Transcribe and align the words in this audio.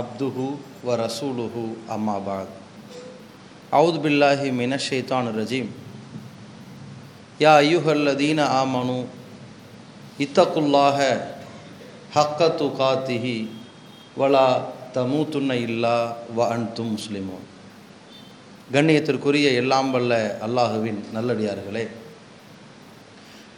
அப்துஹு 0.00 0.44
வ 0.86 0.90
ரசூலுஹு 1.02 1.62
அம்மாபாத் 1.94 2.52
அவுத் 3.78 3.98
பில்லாஹி 4.04 4.46
மினஷேத்தான் 4.60 5.26
ரஜீம். 5.38 5.70
யா 7.42 7.52
ஐயுஹல்லதீன 7.64 8.40
ஆமனு 8.60 8.98
இத்தக்குல்லாக 10.24 10.98
ஹக்க 12.16 12.40
துகாத்திஹி 12.60 13.36
வலா 14.20 14.46
தமூத்துன்ன 14.96 15.52
இல்லா 15.66 15.96
வ 16.36 16.48
அன்து 16.54 16.84
முஸ்லிமோ 16.94 17.38
கண்ணியத்திற்குரிய 18.74 19.46
எல்லாம் 19.60 19.90
வல்ல 19.94 20.12
அல்லாஹுவின் 20.46 21.00
நல்லடியார்களே. 21.16 21.84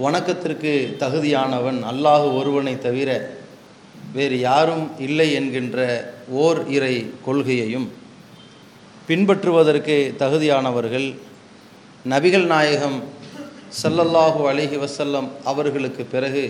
வணக்கத்திற்கு 0.05 0.73
தகுதியானவன் 1.03 1.81
அல்லாஹு 1.93 2.27
ஒருவனை 2.39 2.75
தவிர 2.87 3.11
வேறு 4.17 4.37
யாரும் 4.49 4.87
இல்லை 5.07 5.29
என்கின்ற 5.39 5.79
ஓர் 6.29 6.61
இறை 6.69 6.95
கொள்கையையும் 7.25 7.93
பின்பற்றுவதற்கு 9.09 9.97
தகுதியானவர்கள் 10.23 11.09
நபிகள் 12.13 12.47
நாயகம் 12.47 12.99
ஸல்லல்லாஹு 13.83 14.41
அலைஹி 14.51 14.77
வசல்லம் 14.85 15.29
அவர்களுக்கு 15.45 16.05
பிறகு 16.05 16.45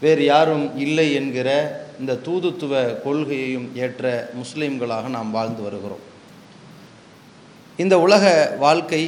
வேறு 0.00 0.24
யாரும் 0.24 0.78
இல்லை 0.78 1.12
என்கிற 1.12 1.48
இந்த 2.00 2.18
தூதுத்துவ 2.26 2.82
கொள்கையையும் 3.04 3.68
ஏற்ற 3.74 4.30
முஸ்லீம்களாக 4.40 5.08
நாம் 5.08 5.30
வாழ்ந்து 5.30 5.62
வருகிறோம். 5.62 6.04
இந்த 7.76 7.94
உலக 7.98 8.24
வாழ்க்கை 8.58 9.02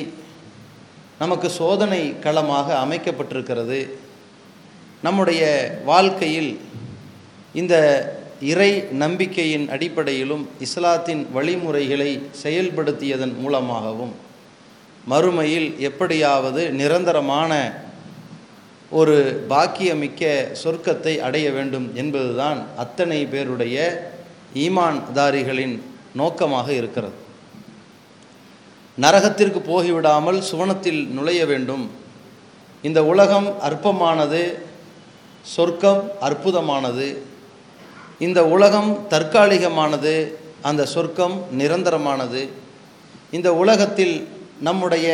நமக்கு 1.18 1.50
சோதனை 1.50 2.02
களமாக 2.24 2.68
அமைக்கப்பட்டிருக்கிறது. 2.84 3.80
நம்முடைய 5.02 5.42
வாழ்க்கையில் 5.84 6.60
இந்த 7.54 7.74
இறை 8.40 8.80
நம்பிக்கையின் 8.80 9.68
அடிப்படையிலும் 9.68 10.48
இஸ்லாத்தின் 10.60 11.26
வழிமுறைகளை 11.32 12.22
செயல்படுத்தியதன் 12.42 13.36
மூலமாகவும் 13.38 14.14
மறுமையில் 15.08 15.78
எப்படியாவது 15.78 16.70
நிரந்தரமான 16.70 17.52
ஒரு 18.90 19.46
பாக்கியமிக்க 19.48 20.50
சொர்க்கத்தை 20.64 21.18
அடைய 21.18 21.50
வேண்டும் 21.50 21.90
என்பதுதான் 21.94 22.62
அத்தனை 22.76 23.26
பேருடைய 23.26 24.06
ஈமான்தாரிகளின் 24.54 25.82
நோக்கமாக 26.14 26.72
இருக்கிறது. 26.72 27.14
நரகத்திற்கு 29.00 29.60
போகிவிடாமல் 29.72 30.42
சுவனத்தில் 30.52 31.06
நுழைய 31.06 31.46
வேண்டும். 31.46 31.90
இந்த 32.82 33.04
உலகம் 33.04 33.60
அற்பமானது 33.60 34.58
சொர்க்கம் 35.42 36.10
அற்புதமானது 36.20 37.22
இந்த 38.26 38.40
உலகம் 38.54 38.90
தற்காலிகமானது 39.10 40.14
அந்த 40.68 40.82
சொர்க்கம் 40.86 41.36
நிரந்தரமானது. 41.58 42.42
இந்த 43.30 43.48
உலகத்தில் 43.54 44.14
நம்முடைய 44.60 45.06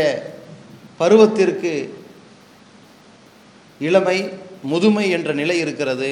பருவத்திற்கு 1.00 1.72
இளமை 3.80 4.17
முதுமை 4.62 5.11
என்ற 5.11 5.33
நிலை 5.33 5.56
இருக்கிறது. 5.58 6.11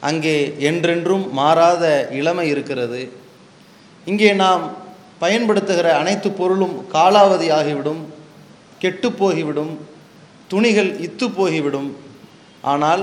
அங்கே 0.00 0.36
என்றென்றும் 0.58 1.24
மாறாத 1.32 1.84
இளமை 2.20 2.46
இருக்கிறது. 2.48 3.02
இங்கே 4.04 4.30
நாம் 4.44 4.64
பயன்படுத்துகிற 5.18 5.88
அனைத்து 5.96 6.30
பொருளும் 6.30 6.76
காலாவதி 6.92 7.48
ஆகிவிடும் 7.58 8.02
கெட்டு 8.78 9.10
போகிவிடும் 9.12 9.74
துணிகள் 10.46 10.90
இத்து 11.06 11.26
போகிவிடும். 11.36 11.90
ஆனால் 12.72 13.02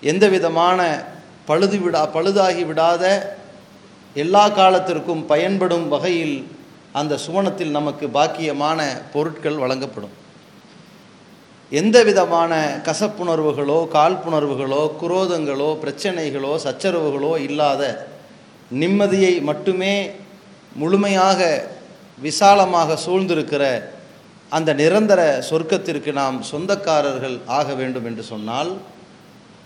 எந்த 0.00 0.24
விதமான 0.28 0.80
பழுது 1.48 1.78
விடா 1.84 2.02
பழுதாகி 2.16 2.64
விடாத 2.70 3.04
எல்லா 4.16 4.44
காலத்திற்கும் 4.58 5.22
பயன்படும் 5.32 5.86
வகையில் 5.88 6.36
அந்த 6.98 7.18
சுவனத்தில் 7.26 7.76
நமக்கு 7.78 8.06
பாக்கியமான 8.16 8.78
பொருட்கள் 9.12 9.60
வழங்கப்படும். 9.62 10.14
எந்த 11.72 11.96
விதமான 12.08 12.52
கசப்புணர்வுகளோ 12.86 13.78
காழ்ப்புணர்வுகளோ 13.94 14.82
குரோதங்களோ 15.00 15.70
பிரச்சனைகளோ 15.82 16.52
சச்சரவுகளோ 16.64 17.32
இல்லாத 17.46 17.82
நிம்மதியை 18.80 19.34
மட்டுமே 19.50 19.94
முழுமையாக 20.80 21.40
விசாலமாக 22.18 22.96
சூழ்ந்திருக்கிற 23.04 23.64
அந்த 24.56 24.70
நிரந்தர 24.80 25.20
சொர்க்கத்திற்கு 25.50 26.10
நாம் 26.20 26.38
சொந்தக்காரர்கள் 26.50 27.36
ஆக 27.58 27.74
வேண்டும் 27.80 28.06
என்று 28.10 28.24
சொன்னால் 28.32 28.70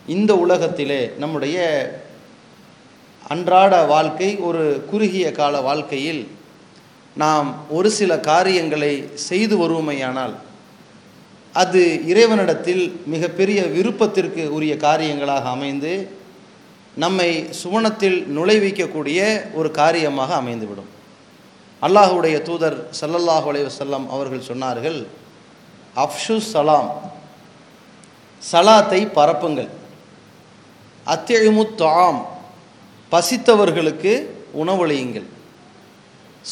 இந்த 0.06 0.34
உலகத்திலே 0.34 1.02
நம்முடைய 1.18 1.56
அன்றாட 3.22 3.84
வாழ்க்கை 3.84 4.36
ஒரு 4.38 4.84
குறுகிய 4.90 5.32
கால 5.32 5.60
வாழ்க்கையில் 5.60 6.22
நாம் 7.16 7.48
ஒரு 7.68 7.90
சில 7.90 8.12
காரியங்களை 8.18 9.08
செய்து 9.14 9.56
வருவோமையானால் 9.62 10.34
அது 11.54 11.82
இறைவனிடத்தில் 12.06 13.00
மிகப்பெரிய 13.04 13.62
விருப்பத்திற்கு 13.62 14.52
உரிய 14.56 14.76
காரியங்களாக 14.76 15.44
அமைந்து 15.50 16.10
நம்மை 16.94 17.30
சுவனத்தில் 17.62 18.18
நுழைவிக்கக்கூடிய 18.36 19.20
ஒரு 19.54 19.70
காரியமாக 19.70 20.30
அமைந்துவிடும். 20.40 20.90
அல்லாஹுடைய 21.82 22.42
தூதர் 22.42 22.78
சல்லல்லாஹு 23.00 23.68
செல்லம் 23.78 24.06
அவர்கள் 24.10 24.48
சொன்னார்கள் 24.50 25.06
அஃப்ஷு 25.96 26.36
சலாம் 26.38 26.90
சலாத்தை 28.42 29.00
பரப்புங்கள். 29.18 29.70
அத்தியமு 31.06 31.74
தாம். 31.74 32.26
பசித்தவர்களுக்கு 33.10 34.26
உணவளியுங்கள். 34.62 35.24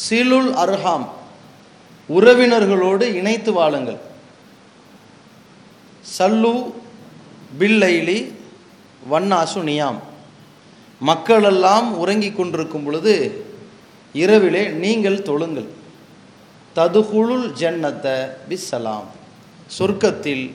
சிலுல் 0.09 0.53
அர்ஹாம். 0.53 1.07
உறவினர்களோடு 2.09 3.01
இணைத்து 3.01 3.51
வாழுங்கள். 3.51 3.97
சல்லு 6.17 6.73
பில்லைலி 7.59 8.31
வண்ணாசு 9.07 9.63
நியாம். 9.63 9.99
மக்களெல்லாம் 10.99 11.97
உறங்கிக் 11.97 12.37
கொண்டிருக்கும் 12.37 12.83
பொழுது 12.83 13.45
இரவிலே 14.13 14.69
நீங்கள் 14.69 15.17
தொழுங்கள். 15.17 15.67
ததுகுளுல் 16.75 17.51
ஜன்னத்த 17.59 18.29
பிஸ்ஸலாம். 18.49 19.03
சொர்க்கத்தில் 19.79 20.53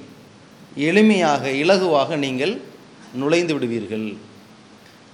எளிமையாக 0.76 1.48
இலகுவாக 1.48 2.16
நீங்கள் 2.16 2.60
நுழைந்து 3.16 3.52
விடுவீர்கள். 3.54 4.06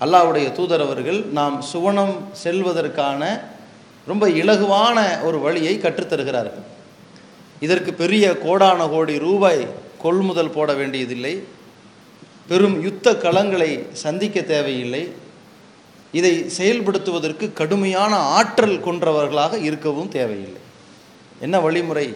அல்லாவுடைய 0.01 0.47
தூதர் 0.53 0.85
அவர்கள் 0.87 1.21
நாம் 1.39 1.57
சுவனம் 1.73 2.15
செல்வதற்கான 2.45 3.23
ரொம்ப 4.07 4.29
இலகுவான 4.29 4.99
ஒரு 5.23 5.39
வழியை 5.39 5.75
கற்றுத்தருகிறார்கள். 5.79 6.67
இதற்கு 7.61 7.91
பெரிய 7.95 8.25
கோடான 8.39 8.87
கோடி 8.89 9.19
ரூபாய் 9.19 9.67
கொள்முதல் 9.99 10.55
போட 10.57 10.71
வேண்டியதில்லை. 10.75 11.35
பெரும் 12.49 12.83
யுத்த 12.83 13.13
களங்களை 13.13 13.71
சந்திக்க 13.93 14.41
தேவையில்லை. 14.41 15.03
இதை 16.13 16.33
செயல்படுத்துவதற்கு 16.59 17.53
கடுமையான 17.53 18.17
ஆற்றல் 18.39 18.81
கொன்றவர்களாக 18.85 19.63
இருக்கவும் 19.63 20.09
தேவையில்லை. 20.09 20.61
என்ன 21.41 21.61
வழிமுறை? 21.61 22.07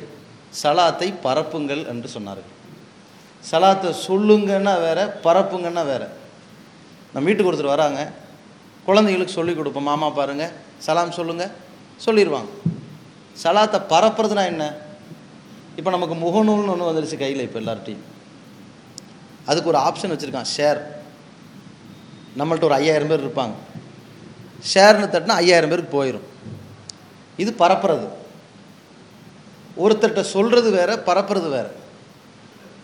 சலாத்தை 0.63 1.09
பரப்புங்கள் 1.23 1.87
என்று 1.87 2.09
சொன்னார்கள். 2.19 2.55
சலாத்தை 3.49 3.91
சொல்லுங்கன்னா 4.07 4.75
வேறு 4.87 5.05
பரப்புங்கன்னா 5.27 5.83
வேறு. 5.93 6.07
நம்ம 7.13 7.25
வீட்டுக்கு 7.29 7.51
ஒருத்தர் 7.51 7.75
வராங்க 7.75 8.01
குழந்தைகளுக்கு 8.89 9.37
சொல்லிக் 9.39 9.59
கொடுப்போம் 9.59 9.89
மாமா 9.91 10.09
பாருங்கள் 10.19 10.53
சலாம் 10.87 11.17
சொல்லுங்கள் 11.19 11.55
சொல்லிடுவாங்க 12.05 12.51
சலாத்தை 13.43 13.79
பரப்புறதுனா 13.93 14.45
என்ன? 14.53 14.65
இப்போ 15.79 15.91
நமக்கு 15.95 16.17
முகநூல்னு 16.25 16.73
ஒன்று 16.75 16.89
வந்துருச்சு 16.91 17.17
கையில் 17.23 17.47
இப்போ 17.47 17.59
எல்லார்ட்டையும் 17.63 18.05
அதுக்கு 19.51 19.71
ஒரு 19.73 19.81
ஆப்ஷன் 19.87 20.13
வச்சுருக்கான் 20.13 20.53
ஷேர் 20.57 20.81
நம்மள்ட்ட 22.41 22.69
ஒரு 22.69 22.79
ஐயாயிரம் 22.81 23.11
பேர் 23.11 23.25
இருப்பாங்க. 23.25 23.55
ஷேர்னு 24.73 25.09
தட்டினா 25.15 25.41
ஐயாயிரம் 25.43 25.73
பேருக்கு 25.73 25.97
போயிடும் 25.99 26.27
இது 27.43 27.51
பரப்புறது. 27.63 28.07
ஒருத்தர்கிட்ட 29.85 30.23
சொல்கிறது 30.37 30.69
வேற 30.79 30.91
பரப்புறது 31.09 31.49
வேறு. 31.57 31.71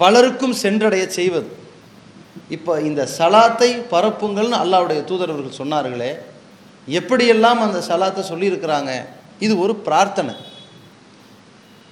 பலருக்கும் 0.01 0.55
சென்றடைய 0.63 1.05
செய்வது. 1.19 1.49
இப்போ 2.57 2.73
இந்த 2.89 3.03
சலாத்தை 3.19 3.71
பரப்புங்கள்னு 3.93 4.57
அல்லாவுடைய 4.63 5.01
தூதரவர்கள் 5.11 5.61
சொன்னார்களே 5.63 6.13
எப்படியெல்லாம் 6.89 7.61
அந்த 7.67 7.79
சலாத்தை 7.89 8.23
சொல்லியிருக்கிறாங்க? 8.31 8.93
இது 9.45 9.55
ஒரு 9.65 9.75
பிரார்த்தனை. 9.87 10.35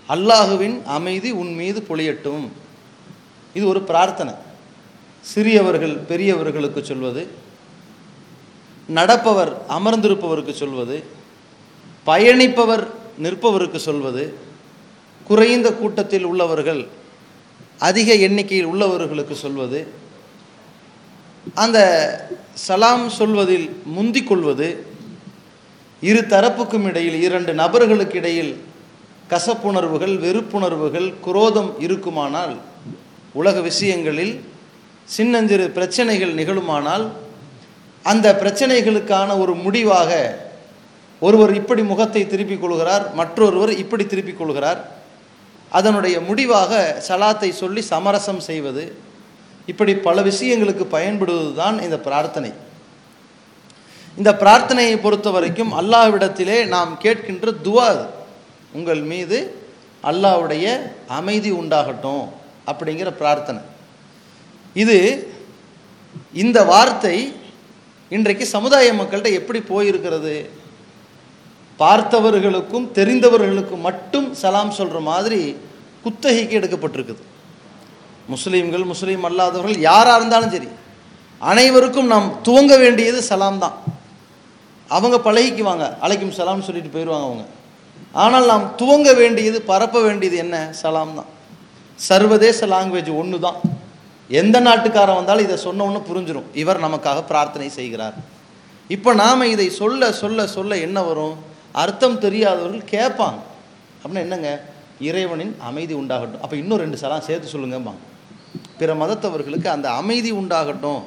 அல்லாஹுவின் 0.09 0.77
அமைதி 0.97 1.31
உன் 1.43 1.53
மீது 1.61 1.81
பொழியட்டும். 1.89 2.47
இது 3.55 3.65
ஒரு 3.73 3.81
பிரார்த்தனை. 3.91 4.35
சிறியவர்கள் 5.25 5.95
பெரியவர்களுக்கு 6.11 6.81
சொல்வது 6.91 7.23
நடப்பவர் 8.89 9.53
அமர்ந்திருப்பவருக்கு 9.77 10.55
சொல்வது 10.63 10.97
பயணிப்பவர் 12.07 12.85
நிற்பவருக்கு 13.25 13.79
சொல்வது 13.89 14.23
குறைந்த 15.29 15.69
கூட்டத்தில் 15.81 16.27
உள்ளவர்கள் 16.31 16.83
அதிக 17.81 18.15
எண்ணிக்கையில் 18.27 18.71
உள்ளவர்களுக்கு 18.73 19.35
சொல்வது 19.45 19.81
அந்த 21.63 21.79
சலாம் 22.67 23.07
சொல்வதில் 23.09 23.69
முந்திக் 23.95 24.29
கொள்வது 24.31 24.69
இரு 26.03 26.21
தரப்புக்கும் 26.33 26.87
இடையில் 26.91 27.19
இரண்டு 27.27 27.53
நபர்களுக்கு 27.55 28.19
இடையில் 28.19 28.53
கசப்புணர்வுகள் 29.31 30.15
வெறுப்புணர்வுகள் 30.25 31.09
குரோதம் 31.25 31.73
இருக்குமானால் 31.79 32.55
உலக 33.33 33.57
விஷயங்களில் 33.61 34.35
சின்னஞ்சிறு 35.09 35.67
பிரச்சனைகள் 35.77 36.33
நிகழுமானால் 36.35 37.05
அந்த 38.05 38.27
பிரச்சனைகளுக்கான 38.43 39.39
ஒரு 39.39 39.55
முடிவாக 39.65 40.11
ஒருவர் 41.23 41.53
இப்படி 41.61 41.83
முகத்தை 41.83 42.23
திருப்பிக் 42.27 42.63
கொள்கிறார் 42.63 43.05
மற்றொருவர் 43.15 43.73
இப்படி 43.83 44.05
திருப்பிக் 44.07 44.41
கொள்கிறார். 44.41 44.81
அதனுடைய 45.79 46.17
முடிவாக 46.21 46.73
சலாத்தை 47.09 47.51
சொல்லி 47.63 47.83
சமரசம் 47.93 48.43
செய்வது 48.49 48.85
இப்படி 49.71 49.93
பல 50.07 50.23
விஷயங்களுக்கு 50.23 50.85
பயன்படுவது 50.97 51.51
தான் 51.55 51.77
இந்த 51.87 51.97
பிரார்த்தனை. 52.07 52.51
இந்த 54.19 54.31
பிரார்த்தனையை 54.43 54.95
பொறுத்த 55.01 55.31
வரைக்கும் 55.31 55.73
அல்லாஹ்விடத்திலே 55.81 56.57
நாம் 56.75 56.93
கேட்கின்ற 57.05 57.55
துவா 57.67 57.87
அது. 57.95 58.07
உங்கள் 58.73 59.03
மீது 59.13 59.39
அல்லாஹ்வுடைய 60.11 60.67
அமைதி 61.19 61.51
உண்டாகட்டும் 61.53 62.25
அப்படிங்கிற 62.71 63.11
பிரார்த்தனை. 63.21 63.63
இது 64.83 64.99
இந்த 66.43 66.59
வார்த்தை 66.65 67.17
இன்றைக்கு 68.11 68.47
சமுதாய 68.47 68.93
மக்கள்கிட்ட 69.01 69.39
எப்படி 69.41 69.61
போயிருக்கிறது? 69.73 70.35
பார்த்தவர்களுக்கும் 71.83 72.87
தெரிந்தவர்களுக்கும் 72.99 73.85
மட்டும் 73.89 74.29
சலாம் 74.43 74.77
சொல்கிற 74.79 74.99
மாதிரி 75.11 75.41
குத்தகைக்கு 76.05 76.59
எடுக்கப்பட்டிருக்குது. 76.61 77.23
முஸ்லீம்கள் 78.33 78.85
முஸ்லீம் 78.93 79.25
அல்லாதவர்கள் 79.29 79.87
யாராக 79.89 80.19
இருந்தாலும் 80.21 80.55
சரி 80.55 80.71
அனைவருக்கும் 81.51 82.11
நாம் 82.15 82.29
துவங்க 82.47 82.73
வேண்டியது 82.85 83.21
சலாம் 83.31 83.63
தான். 83.65 83.77
அவங்க 84.97 85.17
பழகிக்குவாங்க 85.27 85.85
அழைக்கும் 86.05 86.37
சலாம்னு 86.39 86.67
சொல்லிட்டு 86.69 86.95
போயிடுவாங்க 86.95 87.27
அவங்க. 87.29 87.45
ஆனால் 88.23 88.47
நாம் 88.53 88.65
துவங்க 88.81 89.11
வேண்டியது 89.21 89.59
பரப்ப 89.71 89.99
வேண்டியது 90.07 90.37
என்ன? 90.45 90.57
சலாம் 90.83 91.15
தான். 91.19 91.29
சர்வதேச 92.09 92.67
லாங்குவேஜ் 92.75 93.11
ஒன்று 93.21 93.39
தான். 93.47 93.59
எந்த 94.41 94.57
நாட்டுக்காரன் 94.67 95.19
வந்தாலும் 95.21 95.47
இதை 95.47 95.57
சொன்ன 95.67 95.85
உடனே 95.87 96.01
புரிஞ்சிடும் 96.09 96.49
இவர் 96.63 96.85
நமக்காக 96.87 97.19
பிரார்த்தனை 97.31 97.69
செய்கிறார். 97.79 98.17
இப்போ 98.97 99.11
நாம் 99.23 99.51
இதை 99.55 99.69
சொல்ல 99.81 100.13
சொல்ல 100.23 100.47
சொல்ல 100.57 100.77
என்ன 100.87 100.99
வரும்? 101.09 101.37
அர்த்தம் 101.73 102.19
தெரியாதவர்கள் 102.19 102.91
கேட்பாங்க. 102.91 103.39
அப்படின்னா 104.05 104.15
என்னங்க? 104.15 104.63
இறைவனின் 105.01 105.57
அமைதி 105.61 105.95
உண்டாகட்டும். 105.95 106.41
அப்போ 106.41 106.57
இன்னும் 106.57 106.79
ரெண்டு 106.79 106.97
சலாம் 106.97 107.21
சேர்த்து 107.21 107.59
சொல்லுங்கம்பாங்க. 107.59 108.01
பிற 108.79 108.95
மதத்தவர்களுக்கு 108.95 109.67
அந்த 109.67 109.91
அமைதி 109.91 110.33
உண்டாகட்டும். 110.33 111.01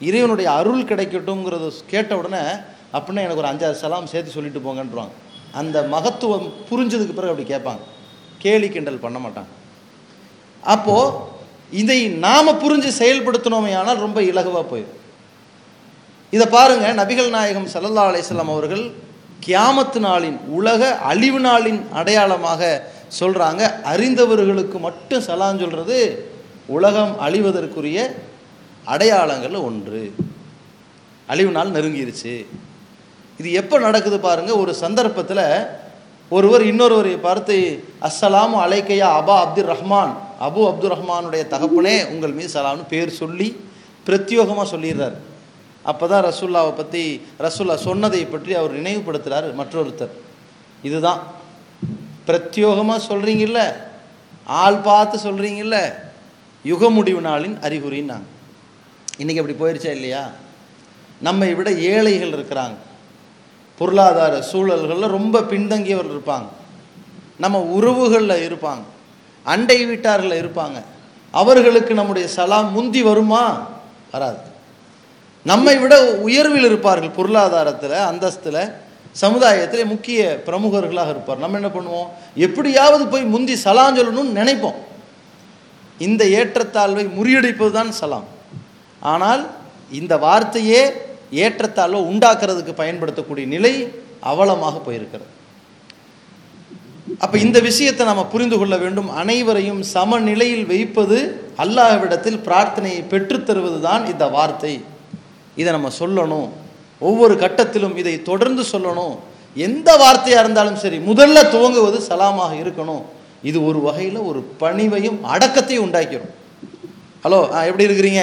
இறைவனுடைய 0.00 0.52
அருள் 0.52 0.82
கிடைக்கட்டும்ங்கிறத 0.82 1.70
கேட்ட 1.86 2.16
உடனே 2.16 2.38
அப்படின்னா 2.92 3.22
எனக்கு 3.26 3.36
ஒரு 3.36 3.48
அஞ்சாறு 3.48 3.72
சலாம் 3.72 4.06
சேர்த்து 4.06 4.32
சொல்லிட்டு 4.32 4.60
போங்கன்றாங்க 4.60 5.08
அந்த 5.52 5.82
மகத்துவம் 5.82 6.52
புரிஞ்சதுக்கு 6.70 7.14
பிறகு 7.14 7.32
அப்படி 7.32 7.54
கேட்பாங்க. 7.54 7.80
கேலி 8.38 8.68
கிண்டல் 8.68 9.04
பண்ண 9.04 9.18
மாட்டாங்க. 9.18 9.52
அப்போது 10.60 11.14
இதை 11.70 12.08
நாம் 12.08 12.48
புரிஞ்சு 12.48 12.90
செயல்படுத்தினோமே 12.98 13.76
ஆனால் 13.76 13.96
ரொம்ப 13.96 14.20
இலகுவாக 14.20 14.64
போயிடும். 14.72 15.00
இதை 16.30 16.46
பாருங்க 16.46 17.04
நபிகள் 17.04 17.28
நாயகம் 17.28 17.66
சல்லல்லா 17.66 18.04
அலிஸ்லாம் 18.10 18.52
அவர்கள் 18.54 18.92
கியாமத்து 19.46 20.00
நாளின் 20.08 20.38
உலக 20.58 20.80
அழிவு 21.10 21.40
நாளின் 21.40 21.80
அடையாளமாக 22.00 22.62
சொல்கிறாங்க 23.20 23.62
அறிந்தவர்களுக்கு 23.92 24.78
மட்டும் 24.86 25.24
சலான் 25.28 25.60
சொல்கிறது 25.62 25.98
உலகம் 26.76 27.12
அழிவதற்குரிய 27.26 27.98
அடையாளங்கள் 28.92 29.56
ஒன்று. 29.68 30.02
அழிவு 31.28 31.50
நாள் 31.50 31.74
நெருங்கிருச்சு. 31.76 32.34
இது 33.40 33.48
எப்போ 33.60 33.76
நடக்குது 33.78 34.18
பாருங்கள் 34.20 34.60
ஒரு 34.62 34.72
சந்தர்ப்பத்தில் 34.84 35.46
ஒருவர் 36.30 36.62
இன்னொருவரை 36.62 37.14
பார்த்து 37.20 37.56
அஸ்ஸலாம் 38.08 38.54
அலைக்கையா 38.64 39.08
அபா 39.20 39.36
அப்துல் 39.44 39.70
ரஹ்மான் 39.74 40.12
அபு 40.46 40.60
அப்துல் 40.70 40.92
ரஹ்மானுடைய 40.94 41.42
தகப்பனே 41.54 41.96
உங்கள் 42.12 42.36
மீது 42.38 42.50
சலாம்னு 42.56 42.84
பேர் 42.92 43.18
சொல்லி 43.20 43.48
பிரத்யோகமாக 44.06 44.66
சொல்லிடுறார். 44.74 45.16
அப்போ 45.84 46.06
தான் 46.06 46.24
ரசுல்லாவை 46.24 46.76
பற்றி 46.76 47.26
ரசுல்லா 47.38 47.74
சொன்னதை 47.74 48.24
பற்றி 48.24 48.54
அவர் 48.54 48.82
நினைவுபடுத்துகிறார் 48.82 49.54
மற்றொருத்தர். 49.54 50.10
இதுதான். 50.82 51.22
பிரத்யோகமாக 52.26 53.00
சொல்கிறீங்கல்ல 53.08 53.74
ஆள் 54.44 54.76
பார்த்து 54.76 55.18
சொல்கிறீங்கல்ல 55.18 55.94
யுக 56.62 56.90
முடிவு 56.90 57.20
நாளின் 57.20 57.58
அறிகுறின்னாங்க. 57.62 58.22
இன்றைக்கி 59.18 59.40
அப்படி 59.40 59.56
போயிடுச்சா 59.56 59.90
இல்லையா? 59.90 60.30
நம்மை 61.20 61.54
விட 61.54 61.72
ஏழைகள் 61.72 62.30
இருக்கிறாங்க. 62.30 62.74
பொருளாதார 63.78 64.42
சூழல்களில் 64.42 65.08
ரொம்ப 65.08 65.40
பின்தங்கியவர்கள் 65.40 66.18
இருப்பாங்க. 66.18 66.46
நம்ம 67.38 67.60
உறவுகளில் 67.60 68.52
இருப்பாங்க. 68.52 68.82
அண்டை 69.44 69.86
வீட்டார்களில் 69.86 70.46
இருப்பாங்க. 70.46 70.82
அவர்களுக்கு 71.30 71.94
நம்முடைய 71.94 72.28
சலாம் 72.28 72.72
முந்தி 72.72 73.02
வருமா? 73.02 73.66
வராது. 74.12 74.52
நம்மை 75.50 75.74
விட 75.82 75.94
உயர்வில் 76.26 76.66
இருப்பார்கள் 76.70 77.16
பொருளாதாரத்தில் 77.18 77.96
அந்தஸ்தில் 78.10 78.62
சமுதாயத்தில் 79.22 79.90
முக்கிய 79.90 80.20
பிரமுகர்களாக 80.46 81.10
இருப்பார். 81.14 81.42
நம்ம 81.42 81.58
என்ன 81.60 81.70
பண்ணுவோம்? 81.74 82.08
எப்படியாவது 82.46 83.04
போய் 83.12 83.24
முந்தி 83.34 83.54
சலாம் 83.64 83.98
சொல்லணும்னு 83.98 84.38
நினைப்போம். 84.40 84.78
இந்த 86.06 86.22
ஏற்றத்தாழ்வை 86.38 87.04
முறியடிப்பது 87.16 87.72
தான் 87.78 87.92
சலாம். 88.00 88.26
ஆனால் 89.12 89.42
இந்த 89.98 90.14
வார்த்தையே 90.24 90.80
ஏற்றத்தாழ்வை 91.44 92.00
உண்டாக்குறதுக்கு 92.10 92.74
பயன்படுத்தக்கூடிய 92.80 93.46
நிலை 93.54 93.74
அவலமாக 94.30 94.80
போயிருக்கிறது. 94.86 95.30
அப்போ 97.24 97.36
இந்த 97.46 97.58
விஷயத்தை 97.68 98.02
நம்ம 98.10 98.22
புரிந்து 98.32 98.56
கொள்ள 98.58 98.74
வேண்டும். 98.84 99.10
அனைவரையும் 99.22 99.82
சமநிலையில் 99.94 100.66
வைப்பது 100.72 101.18
அல்லாஹ்விடத்தில் 101.64 102.40
பிரார்த்தனையை 102.48 103.02
பெற்றுத்தருவது 103.12 103.78
தான் 103.88 104.04
இந்த 104.12 104.26
வார்த்தை. 104.36 104.74
இதை 105.56 105.72
நம்ம 105.72 105.90
சொல்லணும். 105.98 106.48
ஒவ்வொரு 106.98 107.34
கட்டத்திலும் 107.34 107.96
இதை 107.96 108.22
தொடர்ந்து 108.22 108.62
சொல்லணும். 108.72 109.14
எந்த 109.54 109.88
வார்த்தையாக 110.02 110.44
இருந்தாலும் 110.44 110.76
சரி 110.76 110.98
முதல்ல 110.98 111.38
துவங்குவது 111.54 111.98
சலாமாக 112.08 112.52
இருக்கணும். 112.64 113.02
இது 113.42 113.58
ஒரு 113.66 113.80
வகையில் 113.80 114.16
ஒரு 114.16 114.40
பணிவையும் 114.60 115.18
அடக்கத்தையும் 115.34 115.84
உண்டாக்கிடும் 115.86 116.32
ஹலோ 117.24 117.52
ஆ 117.52 117.64
எப்படி 117.64 117.86
இருக்கிறீங்க? 117.86 118.22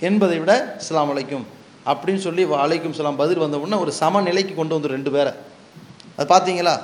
என்பதை 0.00 0.38
விட 0.38 0.76
இஸ்லாம் 0.80 1.10
அழைக்கும் 1.10 1.46
அப்படின்னு 1.90 2.22
சொல்லி 2.26 2.44
அலைக்கும் 2.44 2.96
சலாம் 2.98 3.20
பதில் 3.22 3.38
வந்த 3.38 3.58
உடனே 3.58 3.76
ஒரு 3.80 3.92
சமநிலைக்கு 3.92 4.54
கொண்டு 4.54 4.74
வந்து 4.74 4.88
ரெண்டு 4.88 5.10
பேரை. 5.10 5.32
அது 6.16 6.26
பார்த்தீங்களா 6.34 6.74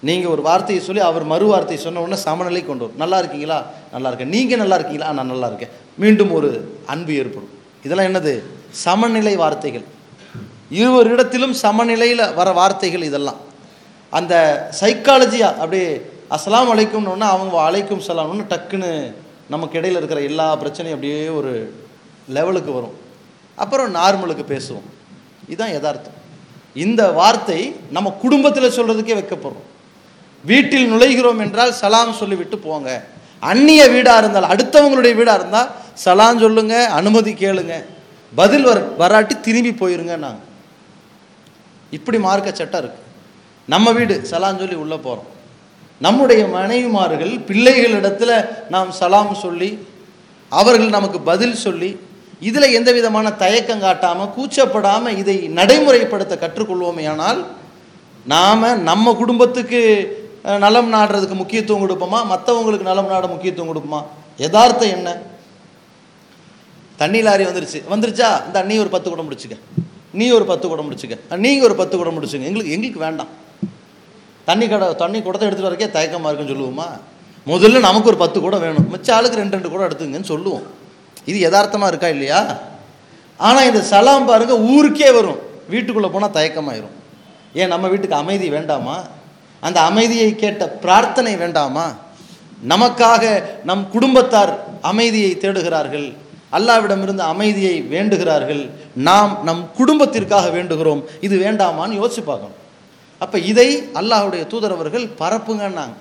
நீங்கள் 0.00 0.30
ஒரு 0.30 0.42
வார்த்தையை 0.42 0.84
சொல்லி 0.84 1.02
அவர் 1.02 1.24
மறு 1.24 1.46
வார்த்தையை 1.46 1.84
சொன்ன 1.84 2.00
உடனே 2.00 2.16
சமநிலை 2.20 2.66
கொண்டு 2.66 2.84
வரும். 2.84 2.98
நல்லா 3.02 3.18
இருக்கீங்களா? 3.18 3.58
நல்லா 3.92 4.08
இருக்கேன். 4.08 4.28
நீங்கள் 4.28 4.58
நல்லா 4.58 4.74
இருக்கீங்களா? 4.74 5.12
நான் 5.12 5.26
நல்லா 5.26 5.46
இருக்கேன். 5.46 5.72
மீண்டும் 5.96 6.32
ஒரு 6.32 6.50
அன்பு 6.86 7.14
ஏற்படும். 7.14 7.52
இதெல்லாம் 7.84 8.08
என்னது? 8.08 8.34
சமநிலை 8.70 9.36
வார்த்தைகள். 9.36 9.84
இருவரிடத்திலும் 10.70 11.50
சமநிலையில் 11.50 12.34
வர 12.34 12.52
வார்த்தைகள் 12.52 13.02
இதெல்லாம். 13.02 13.36
அந்த 14.10 14.34
சைக்காலஜியாக 14.80 15.56
அப்படியே 15.56 16.10
அஸ்லாம் 16.30 16.70
அழைக்கும்னு 16.74 17.18
அவங்க 17.18 17.60
அழைக்கும் 17.60 18.02
சலாம்னு 18.06 18.44
டக்குன்னு 18.50 19.14
நமக்கு 19.48 19.78
இடையில் 19.78 19.98
இருக்கிற 19.98 20.20
எல்லா 20.20 20.56
பிரச்சனையும் 20.56 20.96
அப்படியே 20.96 21.28
ஒரு 21.28 21.74
லெவலுக்கு 22.28 22.72
வரும். 22.72 22.94
அப்புறம் 23.54 23.94
நார்மலுக்கு 23.94 24.44
பேசுவோம். 24.48 24.86
இதுதான் 25.48 25.72
யதார்த்தம். 25.72 26.14
இந்த 26.74 27.10
வார்த்தை 27.10 27.76
நம்ம 27.90 28.10
குடும்பத்தில் 28.10 28.70
சொல்கிறதுக்கே 28.70 29.14
வைக்கப்படுறோம் 29.18 29.68
வீட்டில் 30.44 30.92
நுழைகிறோம் 30.92 31.38
என்றால் 31.38 31.72
சலாம் 31.72 32.12
சொல்லிவிட்டு 32.12 32.58
போங்க. 32.58 33.04
அந்நிய 33.40 33.88
வீடாக 33.88 34.18
இருந்தால் 34.18 34.56
அடுத்தவங்களுடைய 34.56 35.14
வீடாக 35.14 35.40
இருந்தால் 35.40 35.70
சலாம் 35.94 36.38
சொல்லுங்கள் 36.38 36.84
அனுமதி 36.84 37.34
கேளுங்கள் 37.34 37.86
பதில் 38.32 38.62
வர 38.62 38.80
வராட்டி 38.80 39.34
திரும்பி 39.40 39.70
போயிருங்க 39.70 40.16
நாங்கள் 40.16 40.44
இப்படி 41.90 42.18
மார்க்க 42.18 42.52
சட்டம் 42.52 42.80
இருக்கு. 42.80 43.02
நம்ம 43.68 43.92
வீடு 43.92 44.14
சலான்னு 44.30 44.58
சொல்லி 44.58 44.74
உள்ளே 44.74 44.96
போகிறோம் 44.96 45.30
நம்முடைய 45.98 46.46
மனைவிமார்கள் 46.46 47.44
பிள்ளைகளிடத்தில் 47.48 48.48
நாம் 48.68 48.90
சலாம் 48.90 49.34
சொல்லி 49.34 49.86
அவர்கள் 50.48 50.88
நமக்கு 50.88 51.20
பதில் 51.20 51.54
சொல்லி 51.54 52.00
இதில் 52.40 52.72
எந்த 52.72 52.92
விதமான 52.92 53.32
தயக்கம் 53.32 53.80
காட்டாமல் 53.80 54.32
கூச்சப்படாமல் 54.36 55.16
இதை 55.16 55.48
நடைமுறைப்படுத்த 55.48 56.34
கற்றுக்கொள்வோமே 56.42 57.08
ஆனால் 57.08 57.46
நாம் 58.24 58.82
நம்ம 58.82 59.14
குடும்பத்துக்கு 59.14 59.80
நலம் 60.42 60.92
நாடுறதுக்கு 60.92 61.34
முக்கியத்துவம் 61.34 61.84
கொடுப்போமா? 61.84 62.18
மற்றவங்களுக்கு 62.32 62.82
நலம் 62.82 63.06
நாட 63.06 63.26
முக்கியத்துவம் 63.26 63.70
கொடுப்போமா? 63.70 64.02
யதார்த்தம் 64.38 64.88
என்ன? 64.88 65.20
தண்ணி 66.96 67.20
லாரி 67.26 67.44
வந்துருச்சு. 67.44 67.78
வந்துருச்சா? 67.92 68.28
இந்த 68.46 68.62
நீ 68.62 68.76
ஒரு 68.84 68.88
பத்து 68.88 69.10
குடம் 69.10 69.28
முடிச்சுக்க 69.30 69.56
நீ 70.12 70.30
ஒரு 70.30 70.44
பத்து 70.44 70.68
குடம் 70.68 70.86
முடிச்சுக்க 70.88 71.36
நீங்கள் 71.36 71.66
ஒரு 71.68 71.74
பத்து 71.80 71.96
குடம் 71.96 72.16
முடிச்சுங்க 72.16 72.46
எங்களுக்கு 72.50 72.72
எங்களுக்கு 72.76 73.00
வேண்டாம். 73.00 73.28
தண்ணி 74.44 74.68
கடை 74.68 74.94
தண்ணி 74.94 75.22
குடத்தை 75.22 75.48
எடுத்துகிட்டு 75.48 75.68
வரக்கே 75.68 75.90
தயக்கமாக 75.96 76.32
இருக்குன்னு 76.32 76.52
சொல்லுவோமா? 76.52 76.88
முதல்ல 77.52 77.80
நமக்கு 77.80 78.08
ஒரு 78.08 78.16
பத்து 78.16 78.40
குடம் 78.40 78.60
வேணும். 78.60 78.86
மிச்ச 78.92 79.12
ஆளுக்கு 79.12 79.36
ரெண்டு 79.36 79.56
ரெண்டு 79.56 79.70
கூட 79.70 79.82
எடுத்துங்கன்னு 79.88 80.32
சொல்லுவோம். 80.32 80.62
இது 81.24 81.38
யதார்த்தமாக 81.38 81.90
இருக்கா 81.92 82.08
இல்லையா? 82.08 82.58
ஆனால் 83.36 83.64
இந்த 83.64 83.80
சலாம் 83.80 84.24
பாருங்க 84.24 84.58
ஊருக்கே 84.58 85.10
வரும். 85.10 85.40
வீட்டுக்குள்ளே 85.68 86.08
போனால் 86.08 86.36
தயக்கமாயிரும். 86.38 86.94
ஏன் 87.52 87.68
நம்ம 87.68 87.88
வீட்டுக்கு 87.88 88.16
அமைதி 88.16 88.48
வேண்டாமா? 88.48 88.96
அந்த 89.60 89.80
அமைதியை 89.80 90.34
கேட்ட 90.34 90.68
பிரார்த்தனை 90.68 91.36
வேண்டாமா? 91.36 91.86
நமக்காக 92.68 93.42
நம் 93.64 93.90
குடும்பத்தார் 93.90 94.52
அமைதியை 94.80 95.36
தேடுகிறார்கள். 95.36 96.08
அல்லாவிடமிருந்து 96.56 97.24
அமைதியை 97.32 97.76
வேண்டுகிறார்கள். 97.94 98.62
நாம் 99.08 99.32
நம் 99.44 99.62
குடும்பத்திற்காக 99.78 100.46
வேண்டுகிறோம். 100.56 101.02
இது 101.26 101.34
வேண்டாமான்னு 101.46 101.98
யோசிச்சு 102.00 102.22
பார்க்கணும். 102.30 102.58
அப்போ 103.18 103.38
இதை 103.38 103.68
அல்லாஹ்வுடைய 104.00 104.42
தூதரவர்கள் 104.52 105.06
பரப்புங்கன்னாங்க. 105.20 105.96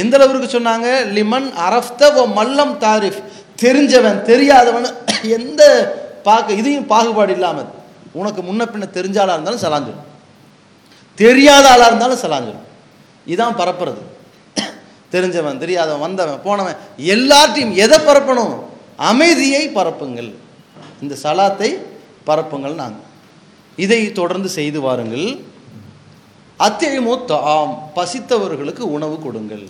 எந்த 0.00 0.14
அளவுக்கு 0.16 0.48
சொன்னாங்க? 0.58 0.88
லிமன் 1.16 1.48
அரஃப்த 1.68 2.12
ஓ 2.20 2.22
மல்லம் 2.38 2.74
தாரிஃப். 2.84 3.20
தெரிஞ்சவன் 3.62 4.18
தெரியாதவன் 4.30 4.88
எந்த 5.36 5.62
பார்க்க 6.26 6.60
இதையும் 6.60 6.86
பாகுபாடு 6.92 7.32
இல்லாமல். 7.36 7.70
உனக்கு 8.20 8.40
முன்ன 8.42 8.62
பின்ன 8.72 8.84
தெரிஞ்ச 8.98 9.16
ஆளாக 9.22 9.36
இருந்தாலும் 9.36 9.64
சலாஞ்சிடும் 9.64 10.04
தெரியாத 11.14 11.64
ஆளாக 11.72 11.88
இருந்தாலும் 11.90 12.22
சலாஞ்சிடும் 12.24 12.66
இதான் 13.32 13.58
பரப்புறது. 13.60 14.02
தெரிஞ்சவன் 15.14 15.60
தெரியாதவன் 15.62 16.04
வந்தவன் 16.06 16.42
போனவன் 16.46 16.78
எல்லாத்தையும் 17.14 17.74
எதை 17.84 17.98
பரப்பணும்? 18.08 18.54
அமைதியை 18.96 19.68
பரப்புங்கள். 19.68 20.32
இந்த 21.02 21.16
சலாத்தை 21.22 21.76
பரப்புங்கள் 22.26 22.74
நாங்கள் 22.74 23.04
இதை 23.76 24.12
தொடர்ந்து 24.12 24.48
செய்து 24.48 24.80
வாருங்கள். 24.80 25.38
அத்தியமோ 26.58 27.24
தாம் 27.24 27.90
பசித்தவர்களுக்கு 27.96 28.80
உணவு 28.80 29.18
கொடுங்கள். 29.18 29.66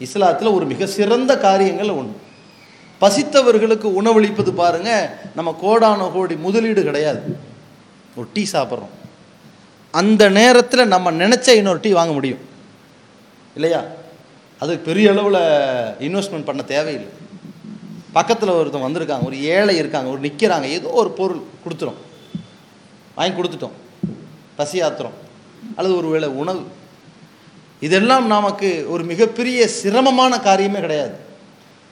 இஸ்லாத்தில் 0.00 0.54
ஒரு 0.54 0.66
மிக 0.66 0.86
சிறந்த 0.86 1.38
காரியங்கள் 1.38 1.90
ஒன்று 1.90 2.20
பசித்தவர்களுக்கு 3.00 4.02
உணவளிப்பது 4.02 4.50
பாருங்க 4.50 5.18
நம்ம 5.34 5.56
கோடான 5.62 6.12
கோடி 6.12 6.36
முதலீடு 6.36 6.84
கிடையாது. 6.84 7.36
ஒரு 8.16 8.28
டீ 8.32 8.46
சாப்பிட்றோம். 8.52 8.96
அந்த 9.90 10.28
நேரத்தில் 10.28 10.86
நம்ம 10.86 11.12
நினச்ச 11.12 11.48
இன்னொரு 11.48 11.80
டீ 11.80 11.90
வாங்க 11.90 12.12
முடியும். 12.12 12.38
இல்லையா? 13.54 13.84
அது 14.58 14.78
பெரிய 14.78 15.10
அளவில் 15.10 15.40
இன்வெஸ்ட்மெண்ட் 15.98 16.44
பண்ண 16.44 16.62
தேவையில்லை. 16.62 17.10
பக்கத்தில் 18.18 18.56
ஒருத்தன் 18.60 18.86
வந்திருக்காங்க 18.86 19.24
ஒரு 19.24 19.36
ஏழை 19.42 19.76
இருக்காங்க 19.76 20.10
ஒரு 20.10 20.20
நிற்கிறாங்க 20.20 20.62
ஏதோ 20.62 20.88
ஒரு 20.88 21.10
பொருள் 21.10 21.42
கொடுத்துரும். 21.64 21.98
வாங்கி 23.14 23.40
கொடுத்துட்டோம். 23.40 23.76
பசி 24.56 24.80
ஆத்துறோம். 24.80 25.16
அல்லது 25.76 25.96
ஒரு 25.96 26.08
வேளை 26.08 26.28
உணவு. 26.28 26.62
இதெல்லாம் 27.80 28.26
நமக்கு 28.26 28.86
ஒரு 28.88 29.04
மிகப்பெரிய 29.04 29.68
சிரமமான 29.68 30.36
காரியமே 30.36 30.80
கிடையாது. 30.80 31.16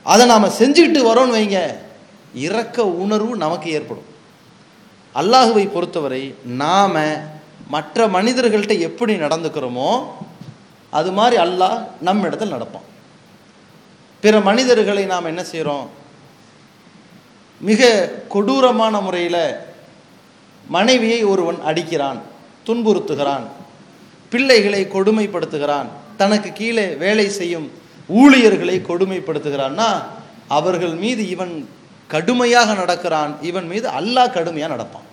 அதை 0.02 0.26
நாம் 0.26 0.56
செஞ்சுக்கிட்டு 0.60 1.00
வரோன்னு 1.08 1.36
வைங்க. 1.36 1.58
இறக்க 2.34 2.86
உணர்வு 2.86 3.36
நமக்கு 3.36 3.70
ஏற்படும். 3.70 4.08
அல்லாஹுவை 5.14 5.68
பொறுத்தவரை 5.70 6.34
நாம் 6.44 6.96
மற்ற 7.68 8.06
மனிதர்கள்ட்ட 8.06 8.78
எப்படி 8.78 9.14
நடந்துக்கிறோமோ 9.14 10.04
அது 10.90 11.12
மாதிரி 11.12 11.42
அல்லாஹ் 11.42 11.86
நம்ம 12.00 12.28
இடத்துல 12.28 12.54
நடப்பான். 12.56 12.86
பிற 14.20 14.40
மனிதர்களை 14.40 15.04
நாம் 15.04 15.24
என்ன 15.24 15.44
செய்கிறோம் 15.44 16.04
மிக 17.60 18.08
கொடூரமான 18.28 19.00
முறையில் 19.00 19.56
மனைவியை 20.66 21.24
ஒருவன் 21.24 21.60
அடிக்கிறான் 21.64 22.18
துன்புறுத்துகிறான் 22.66 23.44
பிள்ளைகளை 24.30 24.88
கொடுமைப்படுத்துகிறான் 24.92 25.88
தனக்கு 26.16 26.52
கீழே 26.52 26.86
வேலை 26.94 27.28
செய்யும் 27.28 27.70
ஊழியர்களை 28.08 28.80
கொடுமைப்படுத்துகிறான்னா 28.80 30.02
அவர்கள் 30.48 30.94
மீது 30.94 31.28
இவன் 31.28 31.68
கடுமையாக 32.06 32.74
நடக்கிறான் 32.74 33.36
இவன் 33.40 33.66
மீது 33.66 33.88
அல்லாஹ் 33.88 34.32
கடுமையாக 34.32 34.74
நடப்பான். 34.74 35.06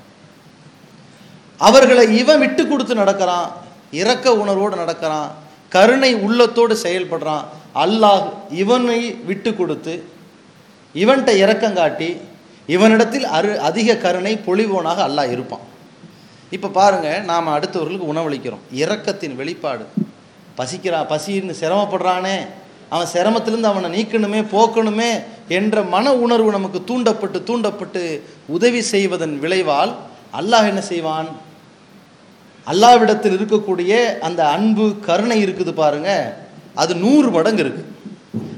அவர்களை 1.59 2.17
இவன் 2.17 2.39
விட்டு 2.39 2.67
கொடுத்து 2.67 2.95
நடக்கிறான் 2.95 3.51
இரக்க 3.91 4.33
உணர்வோடு 4.33 4.75
நடக்கிறான் 4.75 5.31
கருணை 5.69 6.15
உள்ளத்தோடு 6.15 6.77
செயல்படுறான் 6.83 7.45
அல்லாஹ் 7.75 8.29
இவனை 8.49 9.15
விட்டு 9.25 9.55
கொடுத்து 9.55 10.03
இவன்கிட்ட 10.95 11.35
இரக்கம் 11.35 11.73
காட்டி 11.73 12.17
இவனிடத்தில் 12.67 13.25
அரு 13.25 13.59
அதிக 13.59 13.95
கருணை 13.95 14.39
பொழிவோனாக 14.45 14.99
அல்லாஹ் 15.07 15.31
இருப்பான். 15.31 15.61
இப்போ 16.51 16.67
பாருங்க 16.67 17.19
நாம் 17.19 17.47
அடுத்தவர்களுக்கு 17.47 18.11
உணவளிக்கிறோம். 18.13 18.63
இரக்கத்தின் 18.71 19.35
வெளிப்பாடு. 19.35 19.85
பசிக்கிறான் 20.55 21.07
பசின்னு 21.07 21.53
சிரமப்படுறானே. 21.61 22.37
அவன் 22.89 23.07
சிரமத்திலேருந்து 23.13 23.71
அவனை 23.71 23.89
நீக்கணுமே 23.97 24.41
போக்கணுமே 24.51 25.23
என்ற 25.47 25.81
மன 25.81 26.13
உணர்வு 26.13 26.51
நமக்கு 26.51 26.83
தூண்டப்பட்டு 26.83 27.43
தூண்டப்பட்டு 27.43 28.23
உதவி 28.47 28.81
செய்வதன் 28.81 29.39
விளைவால் 29.39 29.93
அல்லாஹ் 30.39 30.67
என்ன 30.67 30.81
செய்வான்? 30.81 31.27
அல்லாவிடத்தில் 32.67 33.35
இருக்கக்கூடிய 33.37 34.19
அந்த 34.19 34.49
அன்பு 34.49 34.99
கருணை 34.99 35.45
இருக்குது 35.45 35.73
பாருங்க. 35.73 36.37
அது 36.75 36.95
நூறு 36.95 37.29
மடங்கு 37.31 37.63
இருக்குது 37.63 37.92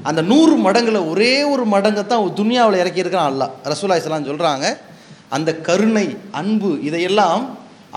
அந்த 0.08 0.20
நூறு 0.30 0.54
மடங்கில் 0.66 1.08
ஒரே 1.10 1.32
ஒரு 1.52 1.64
மடங்கை 1.74 2.02
தான் 2.06 2.24
துனியாவில் 2.40 2.80
இறக்கியிருக்கான் 2.82 3.28
அல்லாஹ். 3.30 3.52
ரசூலா 3.72 3.98
இஸ்லாம் 4.00 4.30
சொல்கிறாங்க 4.30 4.66
அந்த 5.36 5.50
கருணை 5.68 6.06
அன்பு 6.40 6.70
இதையெல்லாம் 6.88 7.44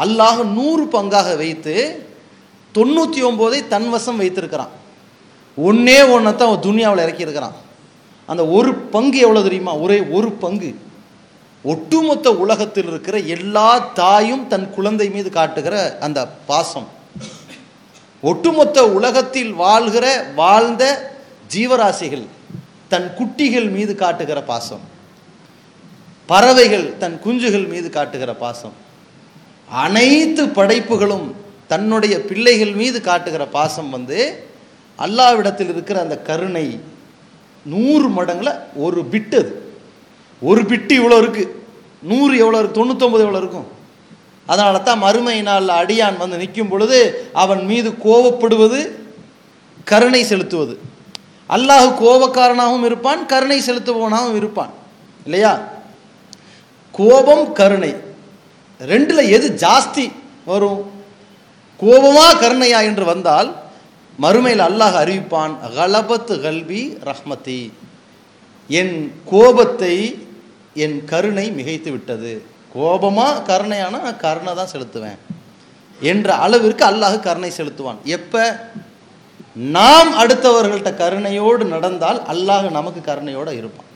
அல்லாஹ் 0.03 0.41
நூறு 0.57 0.83
பங்காக 0.95 1.29
வைத்து 1.41 1.75
தொண்ணூற்றி 2.75 3.19
ஒம்போதை 3.29 3.59
தன்வசம் 3.73 4.19
வைத்திருக்கிறான். 4.21 4.73
ஒன்றே 5.57 5.99
ஒன்றை 6.13 6.31
தான் 6.35 6.49
அவன் 6.49 6.65
துனியாவில் 6.67 7.03
இறக்கியிருக்கிறான். 7.05 7.57
அந்த 8.29 8.41
ஒரு 8.57 8.71
பங்கு 8.95 9.19
எவ்வளோ 9.25 9.41
தெரியுமா? 9.47 9.73
ஒரே 9.85 9.97
ஒரு 10.17 10.29
பங்கு. 10.43 10.71
ஒட்டுமொத்த 11.65 12.27
உலகத்தில் 12.43 12.89
இருக்கிற 12.91 13.15
எல்லா 13.35 13.69
தாயும் 14.01 14.45
தன் 14.47 14.67
குழந்தை 14.75 15.07
மீது 15.15 15.29
காட்டுகிற 15.37 15.75
அந்த 16.05 16.19
பாசம். 16.49 16.87
ஒட்டுமொத்த 18.23 18.77
உலகத்தில் 18.97 19.51
வாழ்கிற 19.63 20.05
வாழ்ந்த 20.41 20.83
ஜீவராசிகள் 21.53 22.25
தன் 22.91 23.09
குட்டிகள் 23.17 23.67
மீது 23.75 23.93
காட்டுகிற 24.01 24.39
பாசம். 24.51 24.83
பறவைகள் 26.29 26.85
தன் 27.01 27.17
குஞ்சுகள் 27.25 27.67
மீது 27.73 27.87
காட்டுகிற 27.97 28.31
பாசம். 28.43 28.75
அனைத்து 29.83 30.43
படைப்புகளும் 30.57 31.27
தன்னுடைய 31.71 32.15
பிள்ளைகள் 32.29 32.73
மீது 32.81 32.99
காட்டுகிற 33.07 33.43
பாசம் 33.55 33.89
வந்து 33.95 34.19
அல்லாவிடத்தில் 34.99 35.71
இருக்கிற 35.73 35.97
அந்த 36.05 36.15
கருணை. 36.29 36.67
நூறு 37.65 38.07
மடங்கில் 38.17 38.53
ஒரு 38.85 39.01
பிட்டு 39.11 39.37
அது. 39.41 39.51
ஒரு 40.41 40.61
பிட்டு 40.69 40.93
இவ்வளோ 40.99 41.17
இருக்குது 41.23 41.53
நூறு 42.09 42.33
எவ்வளோ 42.43 42.59
இருக்குது 42.59 42.79
தொண்ணூத்தொம்பது 42.79 43.25
எவ்வளோ 43.25 43.41
இருக்கும்? 43.43 43.67
அதனால 44.51 44.75
தான் 44.79 45.03
மறுமை 45.05 45.35
நாளில் 45.47 45.79
அடியான் 45.81 46.21
வந்து 46.21 46.39
நிற்கும் 46.41 46.71
பொழுது 46.71 46.99
அவன் 47.43 47.63
மீது 47.71 47.89
கோபப்படுவது 48.05 48.79
கருணை 49.91 50.21
செலுத்துவது. 50.31 50.75
அல்லாஹ் 51.49 51.95
கோபக்காரனாகவும் 52.03 52.85
இருப்பான் 52.85 53.25
கருணை 53.25 53.61
செலுத்துபவனாகவும் 53.61 54.35
இருப்பான். 54.35 54.69
இல்லையா? 55.23 55.59
கோபம் 56.91 57.53
கருணை. 57.53 57.95
ரெண்டில் 58.79 59.29
எது 59.29 59.67
ஜாஸ்தி 59.67 60.11
வரும்? 60.45 60.91
கோபமா 61.81 62.27
கருணையா 62.41 62.81
என்று 62.81 63.05
வந்தால் 63.05 63.55
மறுமையில் 64.21 64.59
அல்லாஹ் 64.59 64.97
அறிவிப்பான் 65.03 65.57
கலபத்து 65.77 66.41
கல்வி 66.41 66.97
ரஹ்மதி 67.03 67.71
என் 68.67 69.21
கோபத்தை 69.25 70.27
என் 70.73 71.05
கருணை 71.05 71.51
மிகைத்து 71.51 71.91
விட்டது. 71.91 72.43
கோபமா 72.75 73.27
கருணையானா 73.47 74.01
நான் 74.01 74.17
கருணை 74.17 74.55
தான் 74.55 74.67
செலுத்துவேன். 74.71 75.17
என்ற 75.99 76.33
அளவிற்கு 76.33 76.85
அல்லாஹ் 76.85 77.19
கருணை 77.19 77.51
செலுத்துவான். 77.57 78.01
எப்போ? 78.03 78.59
நாம் 79.59 80.11
அடுத்தவர்கள்ட்ட 80.13 80.89
கருணையோடு 81.01 81.63
நடந்தால் 81.63 82.21
அல்லாஹ் 82.21 82.71
நமக்கு 82.71 83.13
கருணையோடு 83.13 83.51
இருப்பான். 83.51 83.87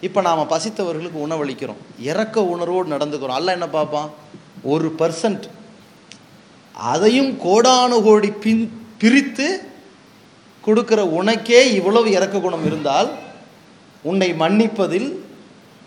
இப்போ 0.00 0.20
நாம் 0.20 0.50
பசித்தவர்களுக்கு 0.50 1.18
உணவளிக்கிறோம். 1.26 1.80
இறக்க 1.98 2.44
உணர்வோடு 2.44 2.92
நடந்துக்கிறோம். 2.94 3.38
அல்ல 3.38 3.52
என்ன 3.52 3.68
பார்ப்பான்? 3.68 4.10
ஒரு 4.62 4.94
பர்சன்ட் 4.98 5.44
அதையும் 6.72 7.38
கோடானு 7.44 8.02
கோடி 8.02 8.30
பின் 8.30 8.82
பிரித்து 8.98 9.68
கொடுக்குற 10.66 11.00
உனக்கே 11.00 11.74
இவ்வளவு 11.74 12.10
இறக்க 12.10 12.38
குணம் 12.38 12.66
இருந்தால் 12.66 13.08
உன்னை 14.02 14.32
மன்னிப்பதில் 14.32 15.08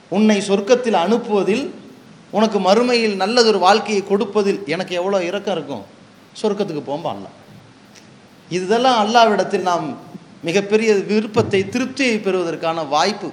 உன்னை 0.09 0.41
சொர்க்கத்தில் 0.47 0.97
அனுப்புவதில் 1.05 1.69
உனக்கு 2.31 2.59
மறுமையில் 2.59 3.15
நல்லதொரு 3.15 3.59
வாழ்க்கையை 3.59 4.03
கொடுப்பதில் 4.07 4.63
எனக்கு 4.65 4.95
எவ்வளோ 4.95 5.23
இரக்கம் 5.23 5.53
இருக்கும்? 5.53 5.83
சொர்க்கத்துக்கு 6.41 6.83
போம்பா 6.91 7.11
அல்லாஹ். 7.13 7.35
இதெல்லாம் 8.57 8.99
அல்லாவிடத்தில் 9.03 9.69
நாம் 9.71 9.87
மிகப்பெரிய 10.47 10.91
விருப்பத்தை 11.09 11.59
திருப்தியை 11.73 12.15
பெறுவதற்கான 12.25 12.83
வாய்ப்பு. 12.93 13.29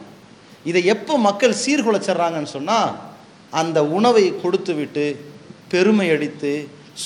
இதை 0.70 0.80
எப்போ 0.94 1.14
மக்கள் 1.28 1.60
சீர்குலைச்சிட்றாங்கன்னு 1.62 2.54
சொன்னால் 2.56 2.90
அந்த 3.60 3.78
உணவை 3.98 4.24
கொடுத்து 4.42 4.72
விட்டு 4.78 5.06
பெருமை 5.72 6.06
அடித்து 6.14 6.52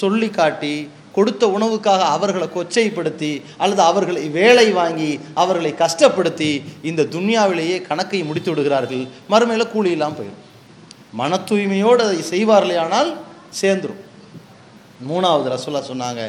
சொல்லி 0.01 0.29
காட்டி 0.39 0.75
கொடுத்த 1.17 1.47
உணவுக்காக 1.57 2.03
அவர்களை 2.17 2.47
கொச்சைப்படுத்தி 2.55 3.33
அல்லது 3.63 3.83
அவர்களை 3.91 4.23
வேலை 4.39 4.67
வாங்கி 4.79 5.11
அவர்களை 5.43 5.73
கஷ்டப்படுத்தி 5.83 6.51
இந்த 6.91 7.07
துன்யாவிலேயே 7.15 7.77
கணக்கை 7.89 8.21
முடித்து 8.29 8.51
விடுகிறார்கள். 8.53 9.05
மறுமையில் 9.33 9.73
கூலி 9.75 9.91
இல்லாமல் 9.97 10.19
போயிடும் 10.19 10.41
மன 11.21 11.39
தூய்மையோடு 11.49 12.03
அதை 12.07 12.21
செய்வார்களே 12.33 12.77
ஆனால் 12.85 13.11
சேர்ந்துடும் 13.61 14.03
மூணாவது 15.11 15.53
ரசூலா 15.55 15.83
சொன்னாங்க 15.91 16.23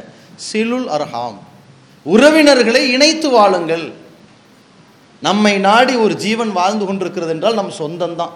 சிலுல் 0.49 0.87
அர்ஹாம். 0.97 1.39
உறவினர்களை 2.05 2.81
இணைத்து 2.91 3.29
வாழுங்கள். 3.29 3.93
நம்மை 5.21 5.57
நாடி 5.57 5.95
ஒரு 5.95 6.15
ஜீவன் 6.15 6.51
வாழ்ந்து 6.51 6.85
கொண்டிருக்கிறது 6.85 7.31
என்றால் 7.31 7.53
நம் 7.53 7.77
சொந்தம்தான். 7.79 8.33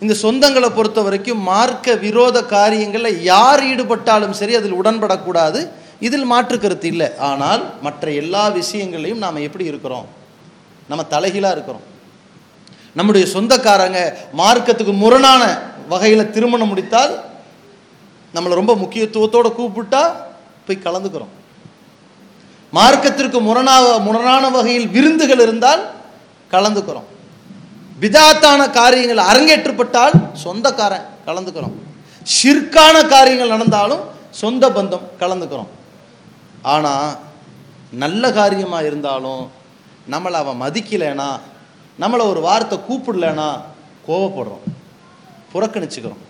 இந்த 0.00 0.14
சொந்தங்களை 0.22 0.68
பொறுத்த 0.74 1.00
வரைக்கும் 1.00 1.40
மார்க்க 1.40 1.94
விரோத 1.94 2.44
காரியங்களில் 2.44 3.22
யார் 3.22 3.62
ஈடுபட்டாலும் 3.62 4.30
சரி 4.30 4.54
அதில் 4.54 4.78
உடன்படக்கூடாது. 4.82 5.68
இதில் 6.00 6.24
மாற்று 6.24 6.58
கருத்து 6.58 6.88
இல்லை. 6.88 7.08
ஆனால் 7.16 7.62
மற்ற 7.82 8.10
எல்லா 8.10 8.48
விஷயங்களையும் 8.48 9.18
நாம் 9.18 9.36
எப்படி 9.36 9.64
இருக்கிறோம்? 9.64 10.06
நம்ம 10.88 11.04
தலைகீழாக 11.04 11.54
இருக்கிறோம். 11.56 11.84
நம்முடைய 12.94 13.26
சொந்தக்காரங்க 13.26 14.00
மார்க்கத்துக்கு 14.36 14.94
முரணான 14.96 15.42
வகையில் 15.88 16.30
திருமணம் 16.30 16.68
முடித்தால் 16.68 17.24
நம்மளை 18.34 18.54
ரொம்ப 18.60 18.74
முக்கியத்துவத்தோடு 18.74 19.50
கூப்பிட்டா 19.60 20.02
போய் 20.66 20.84
கலந்துக்கிறோம். 20.84 21.32
மார்க்கத்திற்கு 22.76 23.38
முரணாக 23.48 23.86
முரணான 24.06 24.44
வகையில் 24.50 24.88
விருந்துகள் 24.94 25.42
இருந்தால் 25.46 25.82
கலந்துக்கிறோம். 26.54 27.08
விதாத்தான 28.02 28.70
காரியங்கள் 28.70 29.26
அரங்கேற்றப்பட்டால் 29.30 30.14
சொந்தக்காரன் 30.44 31.06
கலந்துக்கிறோம். 31.26 31.74
ஷிர்கான 32.34 32.96
காரியங்கள் 33.14 33.54
நடந்தாலும் 33.54 34.02
சொந்த 34.30 34.64
பந்தம் 34.76 35.06
கலந்துக்கிறோம். 35.20 35.70
ஆனால் 36.62 37.18
நல்ல 38.04 38.32
காரியமாக 38.32 38.86
இருந்தாலும் 38.86 39.42
நம்மளை 40.12 40.38
அவன் 40.42 40.62
மதிக்கலைனா 40.62 41.30
நம்மளை 42.02 42.24
ஒரு 42.32 42.40
வார்த்தை 42.40 42.76
கூப்பிடலனா 42.88 43.48
கோவப்படுறோம். 44.08 44.66
புறக்கணிச்சுக்கிறோம். 45.52 46.22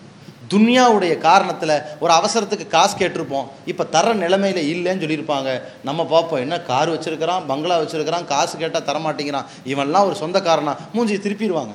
துன்யாவுடைய 0.53 1.15
காரணத்தில் 1.29 1.75
ஒரு 2.03 2.13
அவசரத்துக்கு 2.19 2.67
காசு 2.77 2.95
கேட்டிருப்போம். 3.01 3.47
இப்போ 3.71 3.85
தர 3.95 4.15
நிலைமையில் 4.25 4.63
இல்லைன்னு 4.73 5.03
சொல்லியிருப்பாங்க. 5.05 5.51
நம்ம 5.89 6.07
பார்ப்போம் 6.15 6.43
என்ன 6.45 6.59
கார் 6.71 6.93
வச்சுருக்கிறான் 6.95 7.47
பங்களா 7.51 7.77
வச்சுருக்கிறான் 7.83 8.29
காசு 8.33 8.55
கேட்டால் 8.63 8.89
தரமாட்டேங்கிறான். 8.91 9.49
இவன்லாம் 9.73 10.09
ஒரு 10.09 10.17
சொந்தக்காரனா 10.23 10.75
மூஞ்சி 10.95 11.17
திருப்பிடுவாங்க. 11.27 11.75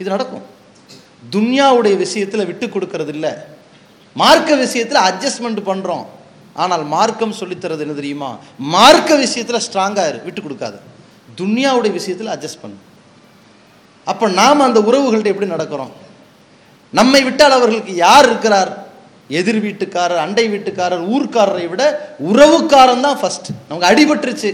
இது 0.00 0.08
நடக்கும். 0.14 0.44
துன்யாவுடைய 1.34 1.94
விஷயத்தில் 2.04 2.48
விட்டு 2.48 2.66
கொடுக்கறது 2.66 3.12
இல்லை. 3.16 3.32
மார்க்க 4.22 4.56
விஷயத்தில் 4.64 5.04
அட்ஜஸ்ட்மெண்ட் 5.08 5.60
பண்ணுறோம் 5.68 6.04
ஆனால் 6.62 6.84
மார்க்கம் 6.94 7.38
சொல்லித்தரது 7.38 7.84
என்ன 7.84 7.94
தெரியுமா? 8.00 8.28
மார்க்க 8.74 9.16
விஷயத்தில் 9.22 9.64
ஸ்ட்ராங்காக 9.66 10.22
விட்டு 10.26 10.40
கொடுக்காது. 10.42 10.78
துன்யாவுடைய 11.38 11.92
விஷயத்தில் 11.98 12.32
அட்ஜஸ்ட் 12.34 12.62
பண்ணு. 12.64 12.78
அப்போ 14.10 14.26
நாம் 14.40 14.66
அந்த 14.68 14.80
உறவுகள்கிட்ட 14.88 15.32
எப்படி 15.34 15.54
நடக்கிறோம்? 15.54 15.92
நம்மை 16.98 17.20
விட்டால் 17.26 17.56
அவர்களுக்கு 17.58 17.92
யார் 18.06 18.26
இருக்கிறார்? 18.30 18.70
எதிர் 19.38 19.60
வீட்டுக்காரர் 19.66 20.22
அண்டை 20.24 20.44
வீட்டுக்காரர் 20.54 21.04
ஊர்க்காரரை 21.14 21.66
விட 21.72 21.82
உறவுக்காரன் 22.30 23.04
தான் 23.06 23.18
ஃபர்ஸ்ட் 23.20 23.48
நமக்கு 23.68 23.88
அடிபட்டுருச்சு. 23.90 24.50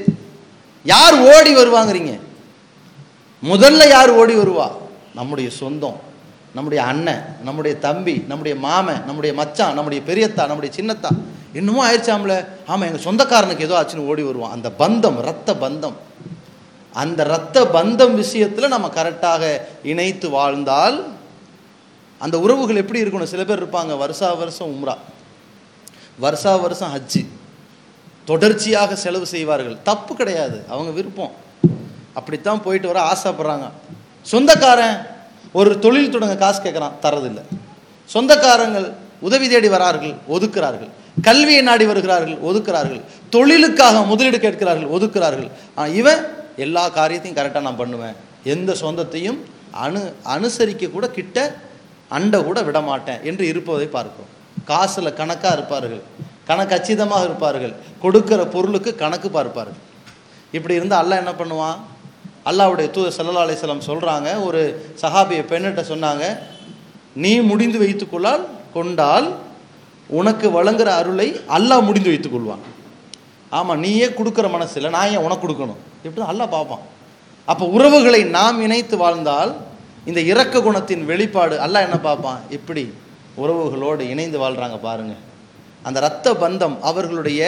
யார் 0.84 1.16
ஓடி 1.32 1.52
வருவாங்கிறீங்க? 1.56 2.12
முதல்ல 3.42 3.82
யார் 3.88 4.12
ஓடி 4.20 4.34
வருவா? 4.42 4.68
நம்முடைய 5.18 5.50
சொந்தம் 5.60 5.98
நம்முடைய 6.56 6.80
அண்ணன் 6.90 7.22
நம்முடைய 7.44 7.74
தம்பி 7.78 8.14
நம்முடைய 8.30 8.54
மாமன் 8.66 9.02
நம்முடைய 9.06 9.32
மச்சான் 9.40 9.76
நம்முடைய 9.76 10.00
பெரியத்தா 10.08 10.44
நம்முடைய 10.50 10.70
சின்னத்தா. 10.78 11.10
இன்னமும் 11.58 11.84
ஆயிடுச்சாம்ல? 11.86 12.34
ஆமாம் 12.70 12.86
எங்கள் 12.88 13.06
சொந்தக்காரனுக்கு 13.06 13.66
ஏதோ 13.68 13.76
ஆச்சுன்னு 13.80 14.08
ஓடி 14.10 14.22
வருவான். 14.22 14.54
அந்த 14.56 14.68
பந்தம் 14.82 15.18
ரத்த 15.28 15.54
பந்தம். 15.64 15.96
அந்த 16.94 17.20
ரத்த 17.24 17.56
பந்தம் 17.76 18.14
விஷயத்தில் 18.14 18.72
நம்ம 18.74 18.86
கரெக்டாக 18.98 19.42
இணைத்து 19.92 20.28
வாழ்ந்தால் 20.30 20.96
அந்த 22.24 22.36
உறவுகள் 22.44 22.80
எப்படி 22.82 23.02
இருக்கணும்? 23.02 23.32
சில 23.32 23.44
பேர் 23.44 23.62
இருப்பாங்க 23.62 23.92
வருஷா 24.02 24.28
வருஷம் 24.40 24.72
உம்ரா. 24.74 24.94
வருஷா 26.24 26.52
வருஷம் 26.64 26.92
ஹஜ்ஜி. 26.94 27.22
தொடர்ச்சியாக 28.30 28.96
செலவு 29.04 29.26
செய்வார்கள். 29.34 29.76
தப்பு 29.88 30.12
கிடையாது 30.14 30.58
அவங்க 30.68 30.90
விருப்பம். 30.98 31.34
அப்படித்தான் 32.18 32.62
போயிட்டு 32.64 32.88
வர 32.92 32.98
ஆசைப்படுறாங்க. 33.12 33.66
சொந்தக்காரன் 34.22 34.96
ஒரு 35.58 35.70
தொழில் 35.84 36.10
தொடங்க 36.10 36.36
காசு 36.36 36.58
கேட்குறான் 36.62 36.98
தரதில்லை 37.02 37.44
சொந்தக்காரங்கள் 38.14 38.88
உதவி 39.20 39.46
தேடி 39.48 39.68
வரார்கள் 39.68 40.14
ஒதுக்கிறார்கள். 40.28 40.90
கல்வியை 41.22 41.62
நாடி 41.62 41.84
வருகிறார்கள் 41.90 42.36
ஒதுக்கிறார்கள். 42.48 43.00
தொழிலுக்காக 43.30 44.02
முதலீடு 44.10 44.38
கேட்கிறார்கள் 44.40 44.92
ஒதுக்கிறார்கள். 44.96 45.50
ஆனால் 45.74 45.94
இவன் 45.94 46.20
எல்லா 46.56 46.84
காரியத்தையும் 46.98 47.40
கரெக்டாக 47.40 47.66
நான் 47.66 47.80
பண்ணுவேன். 47.82 48.16
எந்த 48.54 48.70
சொந்தத்தையும் 48.80 49.38
அனு 49.84 50.00
அனுசரிக்க 50.34 50.90
கூட 50.90 51.08
கிட்ட 51.08 51.38
அண்டை 52.16 52.38
கூட 52.48 52.58
விட 52.68 52.78
மாட்டேன் 52.90 53.20
என்று 53.30 53.44
இருப்பதை 53.52 53.86
பார்க்கிறோம் 53.96 54.30
காசில் 54.70 55.16
கணக்காக 55.20 55.54
இருப்பார்கள். 55.58 56.02
கணக்கு 56.48 56.74
அச்சிதமாக 56.76 57.26
இருப்பார்கள். 57.28 57.74
கொடுக்கிற 58.02 58.40
பொருளுக்கு 58.54 58.90
கணக்கு 59.02 59.28
பார்ப்பார்கள். 59.36 59.78
இப்படி 60.56 60.78
இருந்தால் 60.78 61.02
அல்லாஹ் 61.02 61.22
என்ன 61.22 61.32
பண்ணுவான்? 61.40 61.78
அல்லாஹ்வுடைய 62.50 62.88
தூத 62.94 63.08
சல்லா 63.16 63.44
அலிஸ்லாம் 63.46 63.88
சொல்கிறாங்க 63.90 64.28
ஒரு 64.46 64.60
சஹாபிய 65.02 65.40
பெண்ணிட்ட 65.50 65.82
சொன்னாங்க 65.92 66.24
நீ 67.22 67.32
முடிந்து 67.50 67.78
வைத்துக்கொள்ளால் 67.84 68.44
கொண்டால் 68.76 69.28
உனக்கு 70.18 70.46
வழங்குற 70.58 70.88
அருளை 71.00 71.28
அல்லாஹ் 71.56 71.86
முடிந்து 71.88 72.12
வைத்துக்கொள்வான். 72.12 72.62
ஆமாம் 73.58 73.80
நீயே 73.84 74.06
கொடுக்குற 74.18 74.46
மனசில் 74.56 74.92
நான் 74.96 75.10
ஏன் 75.14 75.26
உனக்கு 75.26 75.44
கொடுக்கணும்? 75.44 75.80
இப்படி 76.06 76.24
அல்லாஹ் 76.30 76.54
பார்ப்பான். 76.56 76.84
அப்போ 77.50 77.64
உறவுகளை 77.76 78.20
நாம் 78.38 78.62
இணைத்து 78.66 78.96
வாழ்ந்தால் 79.02 79.52
இந்த 80.08 80.20
இரக்க 80.20 80.58
குணத்தின் 80.58 81.04
வெளிப்பாடு 81.04 81.56
அல்லாஹ் 81.64 81.86
என்ன 81.86 81.98
பார்ப்பான்? 81.98 82.40
எப்படி 82.50 82.92
உறவுகளோடு 83.36 84.00
இணைந்து 84.00 84.38
வாழ்கிறாங்க 84.38 84.78
பாருங்க. 84.80 85.14
அந்த 85.82 85.98
இரத்த 86.00 86.32
பந்தம் 86.32 86.76
அவர்களுடைய 86.80 87.40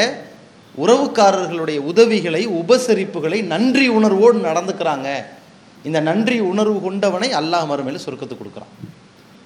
உறவுக்காரர்களுடைய 0.83 1.79
உதவிகளை 1.79 2.49
உபசரிப்புகளை 2.49 3.43
நன்றி 3.43 3.89
உணர்வோடு 3.89 4.39
நடந்துக்கிறாங்க. 4.39 5.09
இந்த 5.85 6.01
நன்றி 6.01 6.41
உணர்வு 6.41 6.81
கொண்டவனை 6.81 7.29
அல்லாஹ் 7.41 7.69
மறுமையில் 7.71 8.05
சுருக்கத்து 8.07 8.37
கொடுக்குறான். 8.37 8.73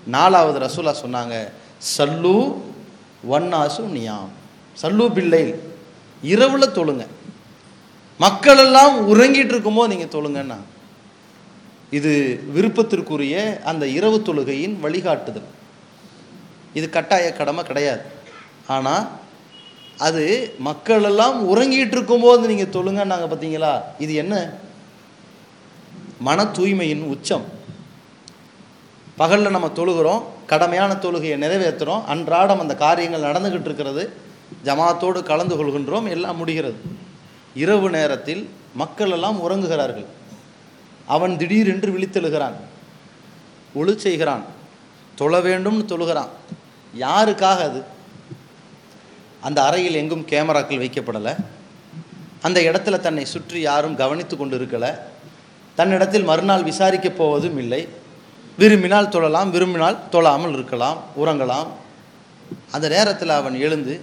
நாலாவது 0.06 0.58
ரசூலா 0.66 0.94
சொன்னாங்க 1.04 1.36
சல்லு 1.96 2.36
வன்னாசு 3.30 3.82
நியாம். 3.98 4.30
சல்லு 4.82 5.12
பிள்ளை 5.12 5.54
இரவில் 6.22 6.74
தொழுங்க. 6.78 7.04
மக்கள் 8.18 8.58
எல்லாம் 8.58 8.94
உறங்கிட்டு 9.14 9.52
இருக்கும்போது 9.54 9.96
நீங்கள் 9.96 10.14
தொழுங்கன்னா 10.16 10.58
இது 11.90 12.40
விருப்பத்திற்குரிய 12.54 13.62
அந்த 13.62 13.86
இரவு 13.86 14.22
தொழுகையின் 14.22 14.76
வழிகாட்டுதல். 14.80 15.48
இது 16.74 16.90
கட்டாய 16.90 17.32
கடமை 17.32 17.64
கிடையாது. 17.64 18.02
ஆனால் 18.66 19.08
அது 19.98 20.54
மக்கள் 20.58 21.02
எல்லாம் 21.02 21.56
உறங்கிட்டு 21.56 21.94
இருக்கும்போது 21.96 22.48
நீங்கள் 22.48 22.74
தொழுங்கன்னாங்க 22.76 23.26
பார்த்தீங்களா 23.28 23.82
இது 23.98 24.14
என்ன? 24.14 24.52
மன 26.18 26.44
தூய்மையின் 26.44 27.02
உச்சம். 27.02 27.44
பகலில் 29.16 29.50
நம்ம 29.50 29.68
தொழுகிறோம் 29.68 30.22
கடமையான 30.46 30.94
தொழுகையை 30.94 31.36
நிறைவேற்றுறோம் 31.44 32.04
அன்றாடம் 32.04 32.60
அந்த 32.60 32.74
காரியங்கள் 32.74 33.26
நடந்துக்கிட்டு 33.30 33.70
இருக்கிறது 33.70 34.12
ஜமாத்தோடு 34.64 35.22
கலந்து 35.22 35.54
கொள்கின்றோம் 35.56 36.08
எல்லாம் 36.08 36.36
முடிகிறது. 36.36 36.76
இரவு 37.54 37.90
நேரத்தில் 37.90 38.50
மக்கள் 38.74 39.10
எல்லாம் 39.10 39.50
உறங்குகிறார்கள். 39.50 40.06
அவன் 41.06 41.36
திடீரென்று 41.36 41.92
விழித்தெழுகிறான். 41.92 42.52
ஒளி 43.74 43.98
செய்கிறான். 43.98 44.44
தொழ 45.14 45.38
வேண்டும்னு 45.38 45.84
தொழுகிறான். 45.84 46.28
யாருக்காக 46.98 47.58
அது? 47.58 47.82
அந்த 49.40 49.64
அறையில் 49.64 49.94
எங்கும் 49.94 50.26
கேமராக்கள் 50.26 50.78
வைக்கப்படலை. 50.78 51.36
அந்த 52.42 52.60
இடத்துல 52.60 53.00
தன்னை 53.00 53.24
சுற்றி 53.24 53.60
யாரும் 53.60 53.96
கவனித்து 53.96 54.36
கொண்டு 54.36 54.58
இருக்கலை 54.58 54.98
தன்னிடத்தில் 55.74 56.24
மறுநாள் 56.24 56.62
விசாரிக்கப் 56.62 57.16
போவதும் 57.16 57.58
இல்லை. 57.58 57.88
விரும்பினால் 58.58 59.08
தொழலாம் 59.08 59.50
விரும்பினால் 59.50 59.98
தொழாமல் 60.12 60.52
இருக்கலாம் 60.52 61.02
உறங்கலாம். 61.24 61.66
அந்த 62.70 62.88
நேரத்தில் 62.88 63.28
அவன் 63.28 63.60
எழுந்து 63.60 64.00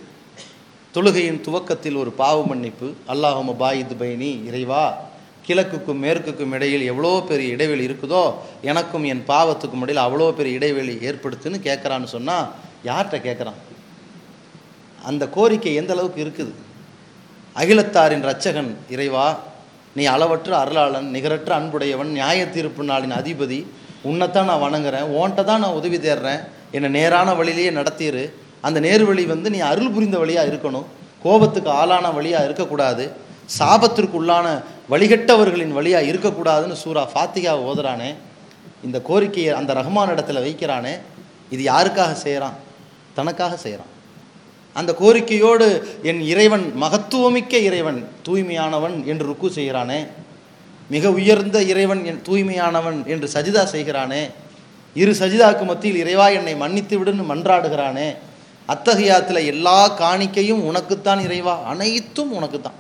தொழுகையின் 0.94 1.42
துவக்கத்தில் 1.42 1.96
ஒரு 1.96 2.12
பாவ 2.12 2.46
மன்னிப்பு 2.46 2.94
அல்லாஹும 3.08 3.56
பாயித் 3.58 3.96
பைனி 4.00 4.46
இறைவா 4.46 4.98
கிழக்குக்கும் 5.48 6.02
மேற்குக்கும் 6.04 6.54
இடையில் 6.58 6.84
எவ்வளோ 6.92 7.12
பெரிய 7.30 7.56
இடைவெளி 7.56 7.84
இருக்குதோ 7.90 8.24
எனக்கும் 8.72 9.06
என் 9.12 9.24
பாவத்துக்கும் 9.32 9.84
இடையில் 9.86 10.06
அவ்வளோ 10.06 10.28
பெரிய 10.40 10.60
இடைவெளி 10.60 10.94
ஏற்படுத்துன்னு 11.10 11.60
கேட்குறான்னு 11.68 12.10
சொன்னால் 12.16 12.46
யார்கிட்ட 12.90 13.18
கேட்குறான்? 13.28 13.60
அந்த 15.10 15.24
கோரிக்கை 15.36 15.74
எந்த 15.82 15.92
அளவுக்கு 15.96 16.20
இருக்குது? 16.26 16.54
அகிலத்தாரின் 17.62 18.24
இரட்சகன் 18.26 18.72
இறைவா 18.94 19.26
நீ 19.98 20.04
அளவற்ற 20.14 20.52
அருளாளன் 20.62 21.10
நிகரற்ற 21.16 21.52
அன்புடையவன் 21.60 22.12
நியாய 22.18 22.46
தீர்ப்பு 22.56 22.84
நாளின் 22.92 23.18
அதிபதி 23.20 23.60
உன்னைத்தான் 24.10 24.50
நான் 24.52 24.64
வணங்குறேன் 24.64 25.10
ஓன்ட்ட 25.20 25.44
தான் 25.50 25.62
நான் 25.64 25.78
உதவி 25.80 25.98
தேடுறேன் 26.06 26.42
என்னை 26.76 26.90
நேரான 26.98 27.34
வழியிலேயே 27.40 27.72
நடத்திடு 27.80 28.24
அந்த 28.68 28.78
நேர்வழி 28.86 29.24
வந்து 29.34 29.48
நீ 29.56 29.60
அருள் 29.72 29.94
புரிந்த 29.96 30.18
வழியாக 30.24 30.50
இருக்கணும். 30.52 30.88
கோபத்துக்கு 31.24 31.70
ஆளான 31.80 32.06
வழியாக 32.18 32.48
இருக்கக்கூடாது. 32.48 33.06
சாபத்திற்கு 33.58 34.16
உள்ளான 34.20 34.48
வழிகட்டவர்களின் 34.90 35.74
வழியாக 35.74 36.10
இருக்கக்கூடாதுன்னு 36.12 36.78
சூரா 36.84 37.04
ஃபாத்திகா 37.12 37.54
ஓதுறானே 37.64 38.10
இந்த 38.84 38.98
கோரிக்கையை 39.02 39.54
அந்த 39.54 39.72
ரஹ்மான் 39.74 40.12
இடத்துல 40.12 40.42
வைக்கிறானே 40.44 40.94
இது 41.52 41.64
யாருக்காக 41.64 42.14
செய்கிறான் 42.16 42.58
தனக்காக 43.14 43.58
செய்கிறான் 43.58 43.92
அந்த 44.76 44.92
கோரிக்கையோடு 44.94 45.66
என் 46.04 46.22
இறைவன் 46.22 46.66
மகத்துவமிக்க 46.76 47.58
இறைவன் 47.60 48.00
தூய்மையானவன் 48.24 48.96
என்று 49.06 49.26
ருக்கு 49.26 49.50
செய்கிறானே 49.50 50.00
மிக 50.90 51.12
உயர்ந்த 51.12 51.58
இறைவன் 51.64 52.06
என் 52.06 52.22
தூய்மையானவன் 52.22 52.98
என்று 53.06 53.28
சஜிதா 53.28 53.64
செய்கிறானே 53.74 54.24
இரு 54.96 55.12
சஜிதாக்கு 55.20 55.66
மத்தியில் 55.66 56.02
இறைவா 56.04 56.28
என்னை 56.30 56.56
மன்னித்து 56.56 56.96
விடுன்னு 56.98 57.24
மன்றாடுகிறானே 57.24 58.08
அத்தகையாத்தில் 58.70 59.48
எல்லா 59.48 59.80
காணிக்கையும் 60.00 60.62
உனக்குத்தான் 60.64 61.22
இறைவா 61.24 61.56
அனைத்தும் 61.64 62.32
உனக்குத்தான். 62.32 62.78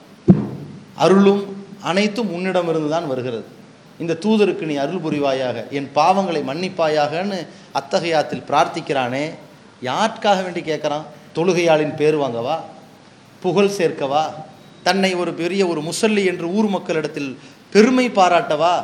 அருளும் 0.95 1.43
அனைத்தும் 1.83 2.31
உன்னிடமிருந்து 2.35 2.89
தான் 2.89 3.07
வருகிறது. 3.07 3.45
இந்த 4.01 4.13
தூதருக்கு 4.23 4.65
நீ 4.69 4.75
அருள் 4.75 5.03
புரிவாயாக 5.05 5.57
என் 5.77 5.89
பாவங்களை 5.95 6.41
மன்னிப்பாயாகன்னு 6.49 7.39
அத்தகையாத்தில் 7.79 8.47
பிரார்த்திக்கிறானே. 8.49 9.25
யாருக்காக 9.89 10.39
வேண்டி 10.43 10.61
கேட்குறான்? 10.61 11.05
தொழுகையாளின் 11.35 11.95
பேர் 11.95 12.17
வாங்கவா? 12.17 12.57
புகழ் 13.43 13.75
சேர்க்கவா? 13.77 14.23
தன்னை 14.83 15.11
ஒரு 15.15 15.33
பெரிய 15.33 15.61
ஒரு 15.67 15.81
முசல்லி 15.81 16.23
என்று 16.31 16.47
ஊர் 16.57 16.69
மக்களிடத்தில் 16.75 17.31
பெருமை 17.73 18.05
பாராட்டவா? 18.09 18.75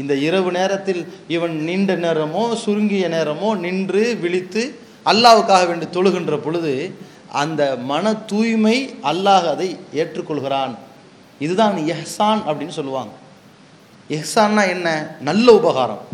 இந்த 0.00 0.14
இரவு 0.26 0.50
நேரத்தில் 0.50 1.02
இவன் 1.28 1.56
நீண்ட 1.68 1.92
நேரமோ 2.04 2.42
சுருங்கிய 2.64 3.06
நேரமோ 3.08 3.48
நின்று 3.64 4.04
விழித்து 4.20 4.62
அல்லாவுக்காக 5.10 5.64
வேண்டி 5.66 5.86
தொழுகின்ற 5.86 6.36
பொழுது 6.36 6.94
அந்த 7.42 7.62
மன 7.90 8.14
தூய்மை 8.14 8.76
அல்லாஹ் 9.02 9.46
அதை 9.54 9.68
ஏற்றுக்கொள்கிறான். 10.00 10.74
இதுதான் 11.38 11.76
எஹ்சான் 11.76 12.42
அப்படின்னு 12.44 12.68
சொல்லுவாங்க. 12.68 13.12
எஹ்சான்னா 14.08 14.68
என்ன? 14.68 15.16
நல்ல 15.20 15.54
உபகாரம். 15.54 16.06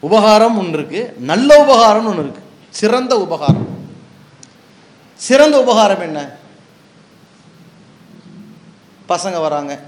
உபகாரம் 0.00 0.58
ஒன்று 0.58 0.78
இருக்கு 0.78 1.16
நல்ல 1.18 1.64
உபகாரம்னு 1.64 2.04
ஒன்று 2.04 2.22
இருக்கு. 2.22 2.42
சிறந்த 2.70 3.20
உபகாரம். 3.20 3.78
சிறந்த 5.14 5.62
உபகாரம் 5.62 6.00
என்ன? 6.00 6.28
பசங்க 9.08 9.40
வராங்க 9.40 9.80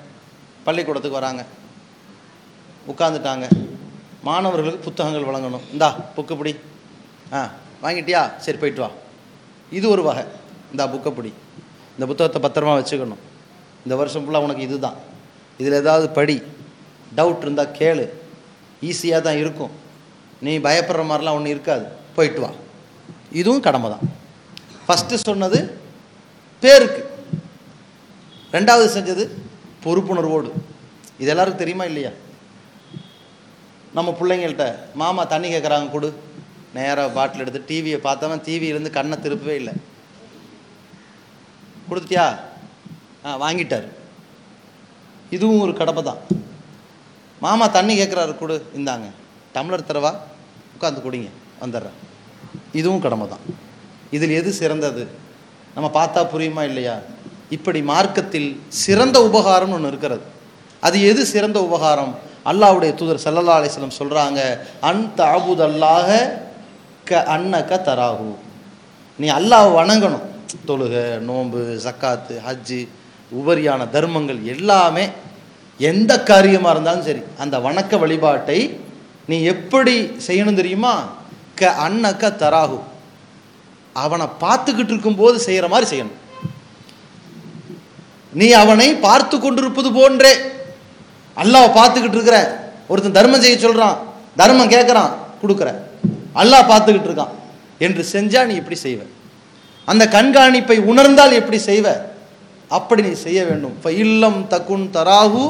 பள்ளிக்கூடத்துக்கு 0.64 1.18
வராங்க 1.20 1.44
உட்காந்துட்டாங்க 2.88 3.48
மாணவர்களுக்கு 4.22 4.78
புத்தகங்கள் 4.78 5.22
வழங்கணும். 5.22 5.60
இந்தா 5.72 5.96
புக்கு 6.16 6.36
பிடி. 6.36 6.56
ஆ 7.32 7.50
வாங்கிட்டியா? 7.82 8.36
சரி 8.36 8.58
போயிட்டு 8.58 8.80
வா. 8.80 8.88
இது 9.70 9.88
ஒரு 9.88 10.02
வகை. 10.02 10.24
இந்தா 10.70 10.86
புக்கை 10.86 11.10
பிடி. 11.10 11.32
இந்த 11.98 12.06
புத்தகத்தை 12.06 12.50
பத்திரமா 12.50 12.66
வச்சுக்கணும். 12.66 13.31
இந்த 13.82 13.96
வருஷம் 13.96 14.24
ஃபுல்லாக 14.24 14.38
உனக்கு 14.38 14.62
இதுதான். 14.62 14.94
இதில் 15.58 15.72
ஏதாவது 15.72 16.08
படி 16.08 16.42
டவுட் 17.16 17.38
இருந்தால் 17.38 17.76
கேளு. 17.78 18.08
ஈஸியாக 18.82 19.20
தான் 19.20 19.36
இருக்கும். 19.36 19.70
நீ 20.40 20.58
பயப்படுற 20.58 21.04
மாதிரிலாம் 21.04 21.38
ஒன்றும் 21.38 21.46
இருக்காது. 21.46 21.86
போயிட்டு 22.16 22.40
வா. 22.40 22.50
இதுவும் 23.32 23.60
கடமை 23.60 23.90
தான். 23.90 24.00
ஃபஸ்ட்டு 24.88 25.14
சொன்னது 25.14 25.80
பேருக்கு. 26.60 27.10
ரெண்டாவது 28.52 28.86
செஞ்சது 28.96 29.30
பொறுப்புணர்வோடு. 29.84 30.50
இது 31.18 31.28
எல்லாருக்கும் 31.28 31.58
தெரியுமா 31.58 31.84
இல்லையா? 31.84 32.10
நம்ம 33.94 34.16
பிள்ளைங்கள்ட்ட 34.20 34.76
மாமா 34.94 35.24
தண்ணி 35.24 35.52
கேட்குறாங்க 35.52 35.90
கொடு. 35.90 36.22
நேராக 36.74 37.08
பாட்டில் 37.08 37.40
எடுத்து 37.40 37.64
டிவியை 37.68 38.06
பார்த்தவன் 38.06 38.40
டிவியிலேருந்து 38.46 38.90
கண்ணை 38.90 39.18
திருப்பவே 39.18 39.48
இல்லை. 39.48 39.72
கொடுத்துட்டியா? 41.90 42.38
வாங்கிட்டார். 43.42 43.88
இதுவும் 45.36 45.62
ஒரு 45.64 45.72
கடமை 45.80 46.02
தான் 46.08 46.20
மாமா 47.44 47.66
தண்ணி 47.76 47.92
கேட்குறாரு 48.00 48.32
கொடு 48.40 48.56
இந்தாங்க. 48.78 49.06
டம்ளர் 49.54 49.88
தரவா? 49.90 50.12
உட்காந்து 50.74 51.04
குடிங்க 51.06 51.30
வந்துடுறேன். 51.62 51.98
இதுவும் 52.80 53.04
கடமை 53.04 53.26
தான் 53.32 53.44
இதில் 54.16 54.36
எது 54.40 54.50
சிறந்தது? 54.60 55.04
நம்ம 55.74 55.88
பார்த்தா 55.98 56.20
புரியுமா 56.32 56.62
இல்லையா? 56.70 56.96
இப்படி 57.56 57.80
மார்க்கத்தில் 57.92 58.50
சிறந்த 58.84 59.16
உபகாரம்னு 59.28 59.76
ஒன்று 59.78 59.90
இருக்கிறது. 59.92 60.24
அது 60.86 60.96
எது 61.10 61.22
சிறந்த 61.34 61.58
உபகாரம்? 61.68 62.14
அல்லாஹ்வுடைய 62.50 62.92
தூதர் 63.00 63.24
சல்லல்லா 63.24 63.56
அலிஸ்லம் 63.60 63.98
சொல்கிறாங்க 64.00 64.40
அன் 64.90 65.04
தாபுதல்லாக 65.18 66.08
க 67.08 67.20
அன்னக்க 67.34 67.72
தராகு 67.88 68.30
நீ 69.18 69.28
அல்லாஹ் 69.38 69.68
வணங்கணும். 69.78 70.26
தொழுக 70.68 70.94
நோன்பு 71.28 71.60
சக்காத்து 71.86 72.34
ஹஜ்ஜு 72.46 72.80
உபரியான 73.38 73.90
தர்மங்கள் 73.90 74.40
எல்லாமே 74.54 75.04
எந்த 75.78 76.22
காரியமாக 76.22 76.74
இருந்தாலும் 76.74 77.04
சரி 77.04 77.22
அந்த 77.38 77.58
வணக்க 77.58 77.98
வழிபாட்டை 77.98 78.58
நீ 79.26 79.42
எப்படி 79.42 79.94
செய்யணும் 80.26 80.54
தெரியுமா? 80.54 80.94
க 81.54 81.74
அன்னக்க 81.88 82.30
தராகு 82.42 82.78
அவனை 83.92 84.26
பார்த்துக்கிட்டு 84.40 84.92
இருக்கும்போது 84.94 85.38
செய்கிற 85.38 85.68
மாதிரி 85.68 85.86
செய்யணும். 85.92 86.18
நீ 88.32 88.50
அவனை 88.50 88.94
பார்த்து 88.94 89.40
கொண்டிருப்பது 89.40 89.92
போன்றே. 89.92 90.32
அல்லாஹ் 91.36 91.76
பார்த்துக்கிட்டு 91.78 92.18
இருக்கிற 92.18 92.38
ஒருத்தன் 92.88 93.12
தர்மம் 93.12 93.40
செய்ய 93.40 93.58
சொல்கிறான் 93.58 93.98
தர்மம் 94.36 94.70
கேட்குறான் 94.70 95.12
கொடுக்குற. 95.42 95.68
அல்லாஹ் 96.34 96.70
பார்த்துக்கிட்டு 96.70 97.10
இருக்கான். 97.10 97.32
என்று 97.78 98.06
செஞ்சால் 98.12 98.46
நீ 98.46 98.54
இப்படி 98.54 98.78
செய்வ. 98.82 99.00
அந்த 99.84 100.06
கண்காணிப்பை 100.06 100.78
உணர்ந்தால் 100.78 101.32
எப்படி 101.32 101.58
செய்வ? 101.66 102.11
அப்படி 102.78 103.02
நீ 103.08 103.12
செய்ய 103.26 103.40
வேண்டும். 103.48 103.74
இப்போ 103.76 103.90
இல்லம் 104.04 104.40
தக்குன் 104.52 104.86
தராகு 104.96 105.44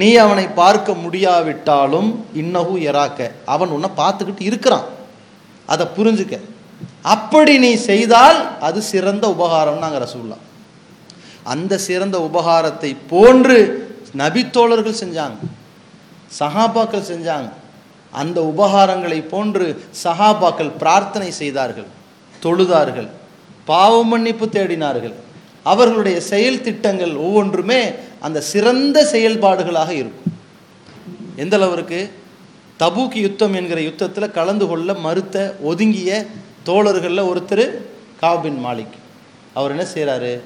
நீ 0.00 0.08
அவனை 0.24 0.46
பார்க்க 0.60 0.92
முடியாவிட்டாலும் 1.04 2.10
இன்னகு 2.40 2.74
எராக்க 2.90 3.20
அவன் 3.54 3.74
உன்னை 3.76 3.90
பார்த்துக்கிட்டு 4.00 4.44
இருக்கிறான். 4.50 4.86
அதை 5.72 5.84
புரிஞ்சுக்க. 5.96 6.36
அப்படி 7.14 7.52
நீ 7.64 7.70
செய்தால் 7.90 8.38
அது 8.68 8.78
சிறந்த 8.92 9.24
உபகாரம் 9.34 9.82
நாங்கள் 9.84 10.02
ரசூல்லா 10.04 10.38
அந்த 11.52 11.74
சிறந்த 11.88 12.16
உபகாரத்தை 12.28 12.90
போன்று 13.12 13.58
நபித்தோழர்கள் 14.22 15.00
செஞ்சாங்க. 15.02 15.38
சஹாபாக்கள் 16.40 17.08
செஞ்சாங்க. 17.12 17.50
அந்த 18.20 18.38
உபகாரங்களை 18.52 19.18
போன்று 19.32 19.66
சஹாபாக்கள் 20.04 20.70
பிரார்த்தனை 20.82 21.30
செய்தார்கள். 21.40 21.88
தொழுதார்கள். 22.44 23.08
பாவ 23.70 23.94
மன்னிப்பு 24.12 24.46
தேடினார்கள். 24.56 25.16
அவர்களுடைய 25.62 26.20
செயல் 26.20 26.60
திட்டங்கள் 26.60 27.14
ஒவ்வொன்றுமே 27.14 27.92
அந்த 28.20 28.40
சிறந்த 28.40 29.08
செயல்பாடுகளாக 29.12 29.90
இருக்கும். 29.90 30.32
எந்த 31.36 31.56
அளவிற்கு? 31.56 32.10
தபூக்கு 32.78 33.14
யுத்தம் 33.14 33.54
என்கிற 33.54 33.80
யுத்தத்தில் 33.80 34.30
கலந்து 34.30 34.66
கொள்ள 34.66 34.94
மறுத்த 34.94 35.56
ஒதுங்கிய 35.62 36.26
தோழர்களில் 36.64 37.28
ஒருத்தர் 37.30 37.66
காபின் 38.22 38.58
மாலிக். 38.66 38.96
அவர் 39.54 39.70
என்ன 39.70 39.86
செய்கிறாரு 39.94 40.40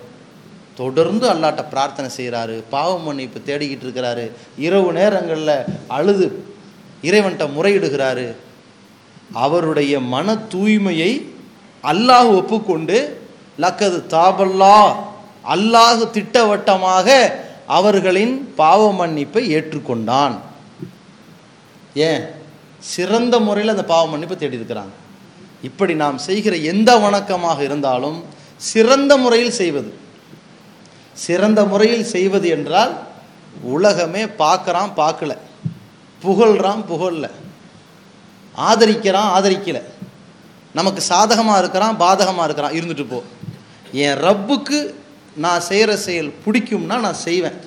தொடர்ந்து 0.74 1.28
அல்லாட்ட 1.28 1.68
பிரார்த்தனை 1.70 2.10
செய்கிறாரு 2.16 2.62
பாவம் 2.70 3.02
மன்னிப்பு 3.02 3.40
தேடிக்கிட்டு 3.46 3.84
இருக்கிறாரு. 3.86 4.30
இரவு 4.58 4.92
நேரங்களில் 4.92 5.64
அழுது 5.86 6.44
இறைவன்கிட்ட 7.02 7.48
முறையிடுகிறாரு. 7.56 8.34
அவருடைய 9.32 10.00
மன 10.00 10.34
தூய்மையை 10.34 11.26
அல்லாஹ் 11.82 12.26
ஒப்புக்கொண்டு 12.26 13.23
லக்கது 13.58 14.04
தாபல்லா 14.08 14.94
அல்லாஹ் 15.44 16.10
திட்டவட்டமாக 16.10 17.36
அவர்களின் 17.66 18.52
பாவ 18.56 18.92
மன்னிப்பை 18.92 19.50
ஏற்றுக்கொண்டான். 19.54 20.34
ஏன்? 21.94 22.24
சிறந்த 22.78 23.38
முறையில் 23.38 23.72
அந்த 23.72 23.84
பாவ 23.84 24.16
மன்னிப்பை 24.16 24.36
தேடியிருக்கிறாங்க 24.38 24.94
இப்படி 25.62 25.94
நாம் 25.94 26.18
செய்கிற 26.18 26.56
எந்த 26.56 26.96
வணக்கமாக 26.96 27.60
இருந்தாலும் 27.60 28.24
சிறந்த 28.56 29.16
முறையில் 29.16 29.50
செய்வது. 29.50 29.94
சிறந்த 31.12 31.64
முறையில் 31.64 32.04
செய்வது 32.04 32.48
என்றால் 32.48 32.98
உலகமே 33.62 34.24
பார்க்குறான் 34.24 34.92
பார்க்கல. 34.96 35.38
புகழ்றான் 36.22 36.84
புகழல. 36.88 37.30
ஆதரிக்கிறான் 38.56 39.32
ஆதரிக்கல. 39.36 39.82
நமக்கு 40.74 41.00
சாதகமாக 41.00 41.58
இருக்கிறான் 41.58 42.00
பாதகமாக 42.00 42.44
இருக்கிறான். 42.44 42.72
இருந்துட்டு 42.72 43.06
போ. 43.08 43.22
என் 44.02 44.18
ரப்புக்கு 44.18 44.78
நான் 45.36 45.60
செய்கிற 45.60 45.90
செயல் 45.96 46.32
பிடிக்கும்னா 46.44 46.96
நான் 47.06 47.22
செய்வேன். 47.26 47.58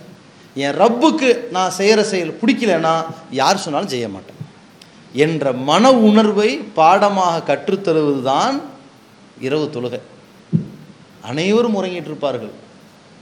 என் 0.53 0.77
ரப்புக்கு 0.79 1.29
நான் 1.51 1.71
செய்கிற 1.71 2.03
செயல் 2.03 2.37
பிடிக்கலன்னா 2.41 2.93
யார் 3.31 3.57
சொன்னாலும் 3.57 3.93
செய்ய 3.93 4.07
மாட்டேன். 4.09 4.39
என்ற 5.13 5.51
மன 5.69 5.91
உணர்வை 5.91 6.49
பாடமாக 6.79 7.37
கற்றுத்தருவது 7.47 8.21
தான் 8.21 8.61
இரவு 9.39 9.69
தொழுகை. 9.73 10.01
அனைவரும் 11.21 11.77
உறங்கிட்டு 11.77 12.09
இருப்பார்கள். 12.11 12.53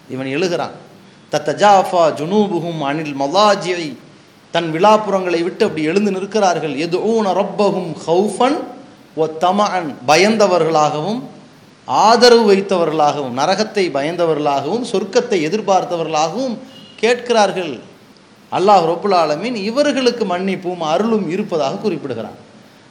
இவன் 0.10 0.26
எழுகிறான் 0.26 0.76
தத்தஜாஃபா 1.32 2.04
ஜுனூபுகும் 2.20 2.82
அனில் 2.90 3.16
மலாஜியை. 3.20 3.88
தன் 4.52 4.70
விழாப்புறங்களை 4.74 5.44
விட்டு 5.44 5.66
அப்படி 5.66 5.86
எழுந்து 5.86 6.12
நிற்கிறார்கள். 6.12 6.76
எது 6.86 6.98
ஊன 6.98 7.28
ரப்பகும் 7.42 7.92
ஹவுஃபன் 8.08 8.58
ஒ 9.16 9.26
தமன் 9.26 9.90
பயந்தவர்களாகவும் 10.08 11.22
ஆதரவு 11.86 12.54
வைத்தவர்களாகவும் 12.54 13.38
நரகத்தை 13.38 13.90
பயந்தவர்களாகவும் 13.90 14.86
சொர்க்கத்தை 14.92 15.38
எதிர்பார்த்தவர்களாகவும் 15.48 16.58
கேட்கிறார்கள். 16.96 17.80
அல்லாஹ் 18.52 18.86
ரொப்புல் 18.90 19.16
ஆலமின் 19.16 19.56
இவர்களுக்கு 19.56 20.26
மன்னிப்பும் 20.26 20.80
அருளும் 20.80 21.30
இருப்பதாக 21.30 21.76
குறிப்பிடுகிறான். 21.76 22.38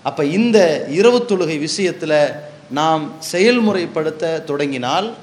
அப்போ 0.02 0.24
இந்த 0.24 0.86
இரவு 0.88 1.24
தொழுகை 1.28 1.58
விஷயத்தில் 1.58 2.32
நாம் 2.70 3.12
செயல்முறைப்படுத்த 3.32 4.44
தொடங்கினால் 4.44 5.14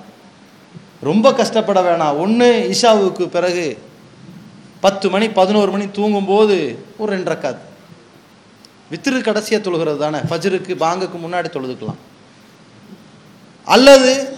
ரொம்ப 1.01 1.33
கஷ்டப்பட 1.33 1.81
வேணாம். 1.81 2.19
ஒன்று 2.19 2.75
இஷாவுக்கு 2.75 3.27
பிறகு 3.27 3.77
பத்து 4.79 5.09
மணி 5.09 5.29
பதினோரு 5.29 5.71
மணி 5.71 5.91
தூங்கும்போது 5.91 6.85
ஒரு 6.97 7.11
ரெண்டு 7.11 7.31
ரக்காத். 7.31 7.57
வித்திரு 8.91 9.21
கடைசியாக 9.21 9.69
தொழுகிறது 9.69 9.97
தானே? 9.97 10.17
ஃபஜ்ருக்கு 10.17 10.73
பாங்குக்கு 10.75 11.17
முன்னாடி 11.25 11.49
தொழுதுக்கலாம். 11.57 12.01
அல்லது 13.71 14.37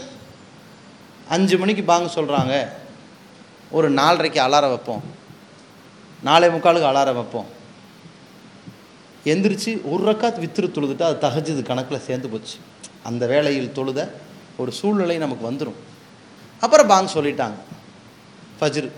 அஞ்சு 1.29 1.57
மணிக்கு 1.57 1.83
பாங்க 1.83 2.21
சொல்கிறாங்க 2.21 2.53
ஒரு 3.71 3.87
நாலரைக்கு 3.91 4.39
அலாரம் 4.45 4.73
வைப்போம். 4.73 5.03
நாலே 6.23 6.47
முக்காலுக்கு 6.47 6.89
அலாரம் 6.91 7.13
வைப்போம். 7.13 7.45
எந்திரிச்சு 9.25 9.71
ஒரு 9.83 10.11
ரக்காத் 10.11 10.41
வித்திரு 10.43 10.67
தொழுதுட்டு 10.75 11.01
அது 11.01 11.27
தகஜது 11.27 11.61
கணக்கில் 11.63 12.05
சேர்ந்து 12.07 12.29
போச்சு. 12.29 12.57
அந்த 13.03 13.27
வேளையில் 13.27 13.71
தொழுத 13.71 14.13
ஒரு 14.57 14.71
சூழ்நிலை 14.71 15.17
நமக்கு 15.17 15.51
வந்துடும் 15.51 15.79
அப்புறம் 16.59 16.89
பாங் 16.89 17.17
சொல்லிட்டாங்க. 17.17 17.57
ஃபஜ்ரு. 18.59 18.89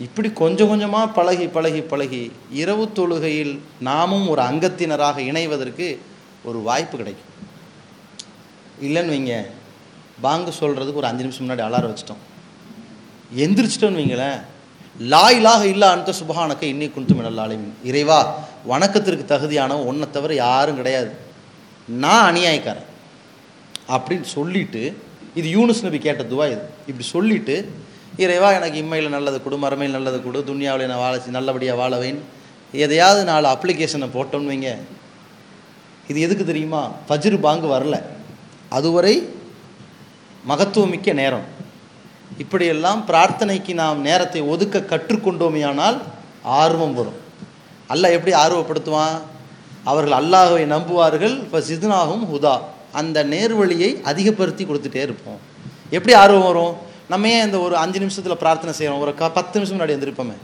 இப்படி 0.00 0.32
கொஞ்சம் 0.32 0.68
கொஞ்சமாக 0.68 1.12
பழகி 1.12 1.46
பழகி 1.46 1.80
பழகி 1.80 2.32
இரவு 2.50 2.84
தொழுகையில் 2.94 3.58
நாமும் 3.80 4.28
ஒரு 4.28 4.42
அங்கத்தினராக 4.42 5.18
இணைவதற்கு 5.30 5.98
ஒரு 6.44 6.58
வாய்ப்பு 6.58 6.96
கிடைக்கும். 6.96 7.34
இல்லைன்னு 8.82 9.12
வைங்க. 9.12 9.46
பாங்கு 10.20 10.52
சொல்கிறதுக்கு 10.60 10.94
ஒரு 10.94 11.06
அஞ்சு 11.06 11.24
நிமிஷம் 11.24 11.48
முன்னாடி 11.48 11.72
அலாரம் 11.72 11.96
வச்சிட்டோம். 11.96 12.22
எந்திரிச்சிட்டோன்னு 13.36 13.98
வைங்களேன். 13.98 14.40
லாயிலாக 14.98 15.62
இல்லா 15.62 15.90
அந்த 15.90 16.12
சுபஹானக்க 16.12 16.60
இன்னி 16.60 16.90
குந்து 16.90 17.14
மினல்லாலையும் 17.14 17.72
இறைவா 17.84 18.38
வணக்கத்திற்கு 18.64 19.34
தகுதியானவன் 19.34 19.86
ஒன்றை 19.86 20.10
தவிர 20.10 20.34
யாரும் 20.34 20.76
கிடையாது. 20.76 21.12
நான் 21.88 22.34
அநியாயக்காரன். 22.34 22.84
அப்படின்னு 23.88 24.22
சொல்லிட்டு 24.22 25.02
இது 25.34 25.48
யூனுஸ் 25.58 25.82
நபி 25.82 25.98
கேட்ட 25.98 26.22
துவா 26.22 26.46
இது. 26.46 26.62
இப்படி 26.86 27.08
சொல்லிட்டு 27.08 27.72
இறைவா 28.16 28.52
எனக்கு 28.52 28.82
இம்மையில் 28.82 29.08
நல்லது 29.08 29.42
கொடு 29.42 29.58
மறுமையில் 29.58 29.90
நல்லது 29.90 30.22
கொடு 30.22 30.44
துன்யாவில் 30.46 30.86
நான் 30.86 30.98
வாழ 30.98 31.20
நல்லபடியாக 31.26 31.88
வாழவேன் 31.88 32.18
எதையாவது 32.72 33.24
நாலு 33.24 33.48
அப்ளிகேஷனை 33.48 34.08
போட்டோன்னு 34.14 34.50
வைங்க. 34.52 34.76
இது 36.08 36.20
எதுக்கு 36.20 36.44
தெரியுமா? 36.44 36.90
ஃபஜ்ரு 37.08 37.40
பாங்கு 37.40 37.66
வரல. 37.66 38.02
அதுவரை 38.68 39.28
மகத்துவமிக்க 40.48 41.12
நேரம். 41.12 41.54
இப்படியெல்லாம் 42.38 43.04
பிரார்த்தனைக்கு 43.06 43.74
நாம் 43.74 44.00
நேரத்தை 44.00 44.40
ஒதுக்க 44.40 44.78
கற்றுக்கொண்டோமேயானால் 44.78 45.98
ஆர்வம் 46.42 46.94
வரும். 46.94 47.24
அல்லாஹ் 47.88 48.12
எப்படி 48.12 48.36
ஆர்வப்படுத்துவான்? 48.36 49.20
அவர்கள் 49.84 50.24
அல்லாஹை 50.24 50.66
நம்புவார்கள். 50.66 51.38
இப்போ 51.38 51.58
சிதுனாகும் 51.58 52.26
ஹுதா. 52.32 52.58
அந்த 52.92 53.24
நேர்வழியை 53.24 54.00
அதிகப்படுத்தி 54.00 54.64
கொடுத்துட்டே 54.64 55.02
இருப்போம். 55.02 55.38
எப்படி 55.90 56.16
ஆர்வம் 56.16 56.42
வரும்? 56.42 56.76
நம்ம 57.08 57.28
ஏன் 57.28 57.44
இந்த 57.44 57.58
ஒரு 57.58 57.76
அஞ்சு 57.76 57.98
நிமிஷத்தில் 57.98 58.36
பிரார்த்தனை 58.36 58.74
செய்கிறோம் 58.74 59.02
ஒரு 59.02 59.14
க 59.14 59.30
பத்து 59.30 59.60
நிமிஷம் 59.60 59.78
முன்னாடி 59.78 59.90
எந்திரிப்போமே? 59.90 60.34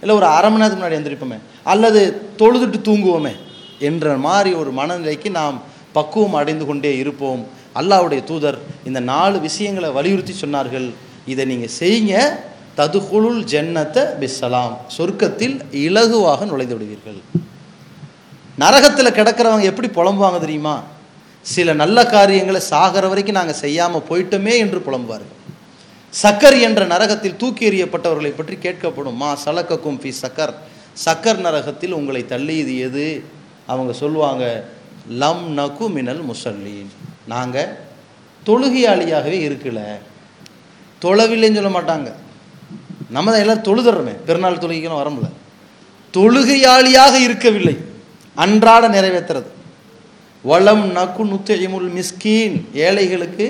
இல்லை 0.00 0.14
ஒரு 0.14 0.26
அரை 0.26 0.50
மணி 0.50 0.62
நேரத்துக்கு 0.62 0.86
முன்னாடி 0.86 0.98
எந்திரிப்போமே? 0.98 1.38
அல்லது 1.64 2.30
தொழுதுட்டு 2.38 2.88
தூங்குவோமே? 2.88 3.36
என்ற 3.78 4.16
மாதிரி 4.16 4.54
ஒரு 4.54 4.72
மனநிலைக்கு 4.72 5.30
நாம் 5.30 5.62
பக்குவம் 5.92 6.34
அடைந்து 6.34 6.66
கொண்டே 6.66 6.96
இருப்போம். 6.96 7.58
அல்லாவுடைய 7.74 8.24
தூதர் 8.24 8.58
இந்த 8.84 9.00
நாலு 9.00 9.40
விஷயங்களை 9.40 9.90
வலியுறுத்தி 9.90 10.34
சொன்னார்கள். 10.40 10.90
இதை 11.26 11.44
நீங்கள் 11.44 11.76
செய்யுங்க. 11.78 12.14
ததுகுலுல் 12.76 13.42
ஜன்னத்தை 13.52 14.02
பிஸ்ஸலாம். 14.20 14.74
சொர்க்கத்தில் 14.96 15.56
இலகுவாக 15.72 16.44
நுழைந்து 16.44 16.76
விடுவீர்கள். 16.78 17.20
நரகத்தில் 18.58 19.16
கிடக்கிறவங்க 19.18 19.62
எப்படி 19.62 19.88
புலம்புவாங்க 19.88 20.40
தெரியுமா? 20.40 20.82
சில 21.42 21.72
நல்ல 21.72 22.06
காரியங்களை 22.06 22.60
சாகிற 22.60 23.08
வரைக்கும் 23.08 23.34
நாங்கள் 23.34 23.60
செய்யாமல் 23.64 24.06
போயிட்டோமே 24.08 24.54
என்று 24.58 24.78
புலம்புவார்கள். 24.86 25.38
சக்கர் 26.22 26.60
என்ற 26.60 26.86
நரகத்தில் 26.86 27.36
தூக்கி 27.36 27.70
எறியப்பட்டவர்களை 27.70 28.32
பற்றி 28.36 28.56
கேட்கப்படும். 28.56 29.16
மா 29.22 29.38
சலக்கக்கும் 29.44 30.00
ஃபி 30.02 30.12
சக்கர். 30.22 30.54
சக்கர் 31.04 31.38
நரகத்தில் 31.38 31.92
உங்களை 31.92 32.24
தள்ளியது 32.28 32.78
எது? 32.78 33.24
அவங்க 33.66 33.92
சொல்லுவாங்க 33.92 34.64
லம் 35.10 35.44
நகு 35.60 35.88
மினல் 35.88 36.24
முசல்லீன். 36.30 36.90
நாங்கள் 37.30 37.68
தொழுகையாளியாகவே 38.46 39.38
இருக்கல. 39.48 39.80
தொழவில்லைன்னு 41.02 41.58
சொல்ல 41.58 41.80
மாட்டாங்க. 41.80 42.08
நம்ம 43.10 43.30
தான் 43.30 43.40
எல்லாம் 43.40 43.64
தொழுதுறோமே. 43.68 44.14
பெருநாள் 44.26 44.62
தொழுகைக்கெல்லாம் 44.62 45.00
வரமுல 45.02 45.28
தொழுகையாளியாக 46.16 47.14
இருக்கவில்லை. 47.14 47.76
அன்றாட 48.34 48.88
நிறைவேற்றுறது. 48.88 49.50
வளம் 50.42 50.84
நக்கு 50.90 51.24
நுத்தைமுல் 51.24 51.88
மிஸ்கீன். 51.96 52.56
ஏழைகளுக்கு 52.74 53.46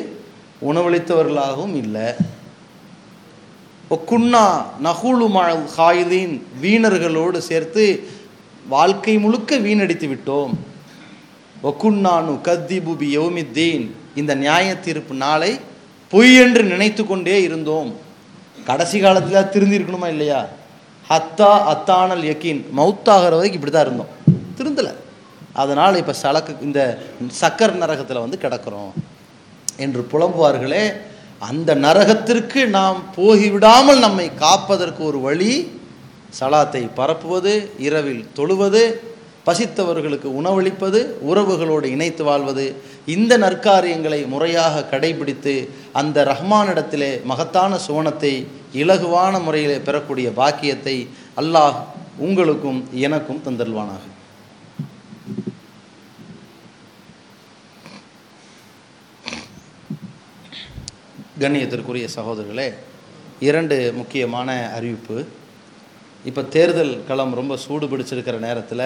உணவளித்தவர்களாகவும் 0.68 1.74
இல்லை. 1.74 2.08
ஒக்குன்னா 3.90 4.44
நகுலு 4.84 5.26
ஹாயிதீன். 5.76 6.34
வீணர்களோடு 6.62 7.38
சேர்த்து 7.38 7.84
வாழ்க்கை 8.68 9.18
முழுக்க 9.18 9.56
வீணடித்து 9.56 10.06
விட்டோம். 10.06 10.52
ஒக்குன்னானு 11.62 12.32
கத்திபு 12.48 12.92
பி 12.96 13.18
யௌமித்தீன். 13.18 13.90
இந்த 14.14 14.34
நியாய 14.34 14.78
தீர்ப்பு 14.78 15.14
நாளை 15.14 15.58
பொய் 16.08 16.36
என்று 16.36 16.62
நினைத்து 16.62 17.06
கொண்டே 17.06 17.42
இருந்தோம். 17.42 17.94
கடைசி 18.64 19.00
காலத்தில் 19.00 19.50
திருந்திருக்கணுமா 19.54 20.08
இல்லையா? 20.08 20.46
ஹத்தா 21.10 21.52
அத்தானல் 21.72 22.24
யக்கீன் 22.30 22.62
மவுத்தாகிற 22.76 23.32
வரைக்கும் 23.36 23.60
இப்படி 23.60 23.72
தான் 23.72 23.86
இருந்தோம். 23.86 24.10
திருந்தலை. 24.56 24.92
அதனால் 25.52 25.96
இப்போ 25.96 26.14
சலக்கு 26.22 26.56
இந்த 26.60 26.98
சக்கர் 27.40 27.74
நரகத்தில் 27.74 28.24
வந்து 28.24 28.38
கிடக்கிறோம். 28.42 28.92
என்று 29.76 30.06
புலம்புவார்களே 30.12 30.92
அந்த 31.38 31.74
நரகத்திற்கு 31.74 32.66
நாம் 32.66 33.04
போகிவிடாமல் 33.16 33.98
நம்மை 33.98 34.34
காப்பதற்கு 34.34 35.04
ஒரு 35.04 35.20
வழி 35.20 35.72
சலாத்தை 36.40 36.90
பரப்புவது 36.96 37.70
இரவில் 37.78 38.26
தொழுவது 38.34 38.82
பசித்தவர்களுக்கு 39.46 40.28
உணவளிப்பது 40.40 40.98
உறவுகளோடு 41.30 41.84
இணைத்து 41.84 42.24
வாழ்வது 42.24 42.66
இந்த 43.06 43.38
நற்காரியங்களை 43.38 44.28
முறையாக 44.28 44.84
கடைபிடித்து 44.92 45.54
அந்த 45.92 46.24
ரஹ்மானிடத்திலே 46.24 47.22
மகத்தான 47.24 47.78
சுவனத்தை 47.86 48.34
இலகுவான 48.74 49.42
முறையிலே 49.42 49.78
பெறக்கூடிய 49.78 50.30
பாக்கியத்தை 50.30 50.96
அல்லாஹ் 51.36 51.78
உங்களுக்கும் 52.18 52.80
எனக்கும் 53.06 53.42
தந்தல்வானாக 53.46 54.06
கண்ணியத்திற்குரிய 61.42 62.06
சகோதரர்களே 62.16 62.66
இரண்டு 63.40 63.76
முக்கியமான 63.96 64.48
அறிவிப்பு. 64.76 65.18
இப்போ 66.24 66.42
தேர்தல் 66.42 67.04
களம் 67.08 67.34
ரொம்ப 67.34 67.56
சூடு 67.56 67.86
பிடிச்சிருக்கிற 67.86 68.38
நேரத்தில் 68.38 68.82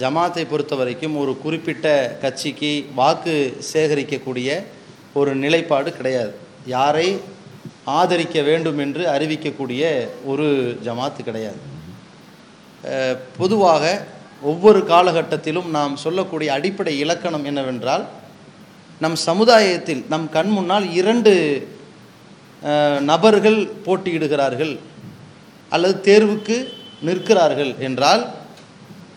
ஜமாத்தை 0.00 0.44
பொறுத்த 0.50 0.74
வரைக்கும் 0.80 1.14
ஒரு 1.22 1.32
குறிப்பிட்ட 1.44 1.86
கட்சிக்கு 2.22 2.72
வாக்கு 3.00 3.34
சேகரிக்கக்கூடிய 3.72 4.48
ஒரு 5.18 5.30
நிலைப்பாடு 5.44 5.90
கிடையாது. 5.98 6.32
யாரை 6.74 7.08
ஆதரிக்க 7.98 8.36
வேண்டும் 8.48 8.78
என்று 8.84 9.02
அறிவிக்கக்கூடிய 9.14 9.82
ஒரு 10.30 10.46
ஜமாத்து 10.86 11.20
கிடையாது. 11.28 11.60
பொதுவாக 13.38 13.84
ஒவ்வொரு 14.50 14.80
காலகட்டத்திலும் 14.92 15.68
நாம் 15.76 15.94
சொல்லக்கூடிய 16.04 16.48
அடிப்படை 16.58 16.94
இலக்கணம் 17.04 17.46
என்னவென்றால் 17.50 18.04
நம் 19.04 19.16
சமுதாயத்தில் 19.28 20.02
நம் 20.12 20.26
கண் 20.36 20.52
முன்னால் 20.56 20.86
இரண்டு 21.00 21.32
நபர்கள் 23.10 23.58
போட்டியிடுகிறார்கள் 23.86 24.74
அல்லது 25.74 25.94
தேர்வுக்கு 26.08 26.56
நிற்கிறார்கள் 27.08 27.72
என்றால் 27.86 28.22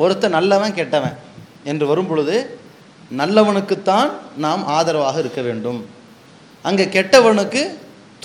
ஒருத்தன் 0.04 0.36
நல்லவன் 0.38 0.78
கெட்டவன் 0.80 1.16
என்று 1.72 1.86
வரும் 1.92 2.10
பொழுது 2.10 2.36
நல்லவனுக்குத்தான் 3.22 4.10
நாம் 4.46 4.64
ஆதரவாக 4.78 5.18
இருக்க 5.24 5.42
வேண்டும். 5.48 5.80
அங்கே 6.66 6.86
கெட்டவனுக்கு 6.96 7.62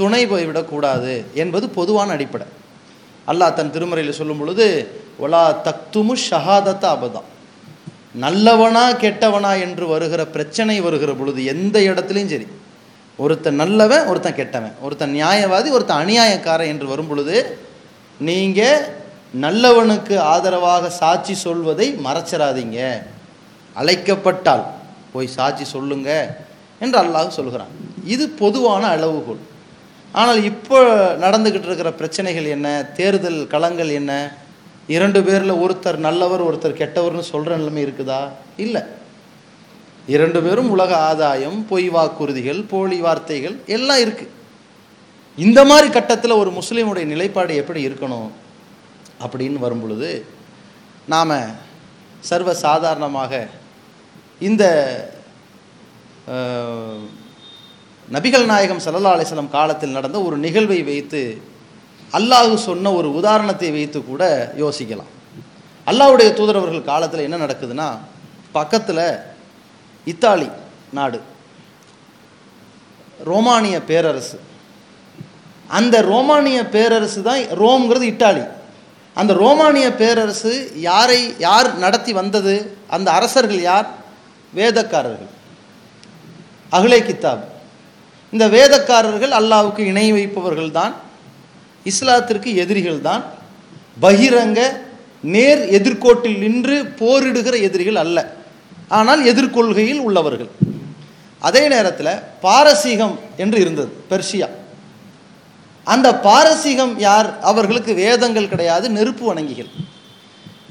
துணை 0.00 0.20
போய்விடக்கூடாது 0.32 1.12
என்பது 1.42 1.66
பொதுவான 1.78 2.08
அடிப்படை. 2.16 2.46
அல்லாஹ் 3.30 3.56
தன் 3.58 3.72
திருமறையில் 3.74 4.18
சொல்லும் 4.18 4.40
பொழுது 4.42 4.66
ஒலா 5.24 5.44
தக்துமு 5.66 6.14
ஷஹாதத்த 6.28 6.84
அபதம் 6.94 7.28
நல்லவனா 8.24 8.84
கெட்டவனா 9.04 9.52
என்று 9.66 9.84
வருகிற 9.92 10.22
பிரச்சனை 10.34 10.76
வருகிற 10.86 11.10
பொழுது 11.20 11.40
எந்த 11.54 11.76
இடத்துலையும் 11.90 12.32
சரி. 12.34 12.46
ஒருத்தன் 13.18 13.58
நல்லவன் 13.62 14.06
ஒருத்தன் 14.10 14.38
கெட்டவன். 14.40 14.74
ஒருத்தன் 14.84 15.14
நியாயவாதி 15.18 15.68
ஒருத்தன் 15.76 16.02
அநியாயக்காரன் 16.02 16.70
என்று 16.72 16.86
வரும் 16.92 17.10
பொழுது 17.10 17.36
நீங்கள் 18.28 18.84
நல்லவனுக்கு 19.40 20.18
ஆதரவாக 20.18 20.90
சாட்சி 20.90 21.34
சொல்வதை 21.34 21.94
மறைச்சிடாதீங்க 22.06 23.02
அழைக்கப்பட்டால் 23.76 24.64
போய் 25.12 25.26
சாட்சி 25.26 25.64
சொல்லுங்க 25.64 26.36
என்று 26.78 26.98
அல்லாஹ் 27.02 27.36
சொல்கிறான். 27.38 27.72
இது 28.04 28.28
பொதுவான 28.28 28.86
அளவுகோல். 28.86 29.42
ஆனால் 30.12 30.42
இப்போ 30.44 30.78
நடந்துக்கிட்டு 31.24 31.68
இருக்கிற 31.70 31.92
பிரச்சனைகள் 31.92 32.44
என்ன? 32.44 32.86
தேர்தல் 32.96 33.46
களங்கள் 33.54 33.90
என்ன? 33.90 34.12
இரண்டு 34.86 35.22
பேரில் 35.22 35.60
ஒருத்தர் 35.64 35.96
நல்லவர் 35.96 36.46
ஒருத்தர் 36.48 36.80
கெட்டவர்னு 36.80 37.24
சொல்கிற 37.32 37.56
நிலைமை 37.56 37.82
இருக்குதா? 37.86 38.28
இல்லை. 38.56 38.82
இரண்டு 40.06 40.42
பேரும் 40.42 40.70
உலக 40.70 40.96
ஆதாயம் 40.96 41.66
பொய் 41.68 41.88
வாக்குறுதிகள் 41.90 42.64
போலி 42.68 43.00
வார்த்தைகள் 43.00 43.56
எல்லாம் 43.66 43.98
இருக்குது 43.98 44.32
இந்த 45.36 45.64
மாதிரி 45.64 45.92
கட்டத்தில் 45.92 46.30
ஒரு 46.30 46.50
முஸ்லீமுடைய 46.50 47.04
நிலைப்பாடு 47.04 47.54
எப்படி 47.54 47.88
இருக்கணும்? 47.88 48.30
அப்படின்னு 49.22 49.58
வரும்பொழுது 49.64 50.10
நாம் 51.12 51.34
சர்வ 52.30 52.50
சாதாரணமாக 52.66 53.32
இந்த 54.48 54.64
நபிகள் 58.08 58.46
நாயகம் 58.52 58.84
சல்லா 58.84 59.14
அலைஹி 59.16 59.48
காலத்தில் 59.58 59.96
நடந்த 59.98 60.18
ஒரு 60.28 60.36
நிகழ்வை 60.46 60.80
வைத்து 60.90 61.22
அல்லாஹ் 62.12 62.54
சொன்ன 62.68 62.92
ஒரு 62.98 63.08
உதாரணத்தை 63.18 63.68
வைத்து 63.76 63.98
கூட 64.04 64.22
யோசிக்கலாம். 64.62 65.12
அல்லாஹ்வுடைய 65.86 66.28
தூதரவர்கள் 66.38 66.90
காலத்தில் 66.90 67.26
என்ன 67.26 67.36
நடக்குதுன்னா 67.44 67.88
பக்கத்தில் 68.56 69.06
இத்தாலி 70.06 70.48
நாடு 70.98 71.18
ரோமானிய 73.30 73.76
பேரரசு. 73.90 74.36
அந்த 75.68 75.96
ரோமானிய 76.12 76.58
பேரரசு 76.74 77.20
தான் 77.28 77.42
ரோம்ங்கிறது 77.62 78.06
இட்டாலி 78.12 78.44
அந்த 79.14 79.32
ரோமானிய 79.32 79.94
பேரரசு 79.94 80.72
யாரை 80.74 81.34
யார் 81.38 81.78
நடத்தி 81.78 82.12
வந்தது? 82.12 82.76
அந்த 82.88 83.10
அரசர்கள் 83.10 83.60
யார்? 83.60 83.88
வேதக்காரர்கள். 84.54 85.32
அகலே 86.72 87.00
கித்தாப். 87.02 87.44
இந்த 88.30 88.48
வேதக்காரர்கள் 88.48 89.30
அல்லாவுக்கு 89.30 89.78
இணை 89.78 90.12
வைப்பவர்கள் 90.12 90.70
தான் 90.70 90.94
இஸ்லாத்திற்கு 91.84 92.54
எதிரிகள் 92.54 93.00
தான் 93.00 93.24
பகிரங்க 94.02 94.60
நேர் 95.20 95.58
எதிர்கோட்டில் 95.58 96.38
நின்று 96.38 96.82
போரிடுகிற 96.82 97.60
எதிரிகள் 97.60 97.96
அல்ல. 97.96 98.32
ஆனால் 98.88 99.24
எதிர்கொள்கையில் 99.24 99.98
உள்ளவர்கள். 99.98 100.48
அதே 101.38 101.68
நேரத்தில் 101.68 102.20
பாரசீகம் 102.40 103.18
என்று 103.36 103.60
இருந்தது 103.60 103.92
பெர்ஷியா. 104.10 104.48
அந்த 105.86 106.08
பாரசீகம் 106.26 106.94
யார்? 107.06 107.28
அவர்களுக்கு 107.50 107.92
வேதங்கள் 108.04 108.52
கிடையாது 108.52 108.86
நெருப்பு 108.98 109.24
வணங்கிகள் 109.30 109.70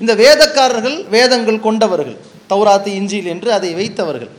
இந்த 0.02 0.14
வேதக்காரர்கள் 0.22 0.98
வேதங்கள் 1.16 1.66
கொண்டவர்கள். 1.66 2.18
தௌராத்து 2.52 2.90
இஞ்சில் 3.00 3.30
என்று 3.34 3.50
அதை 3.58 3.70
வைத்தவர்கள். 3.80 4.32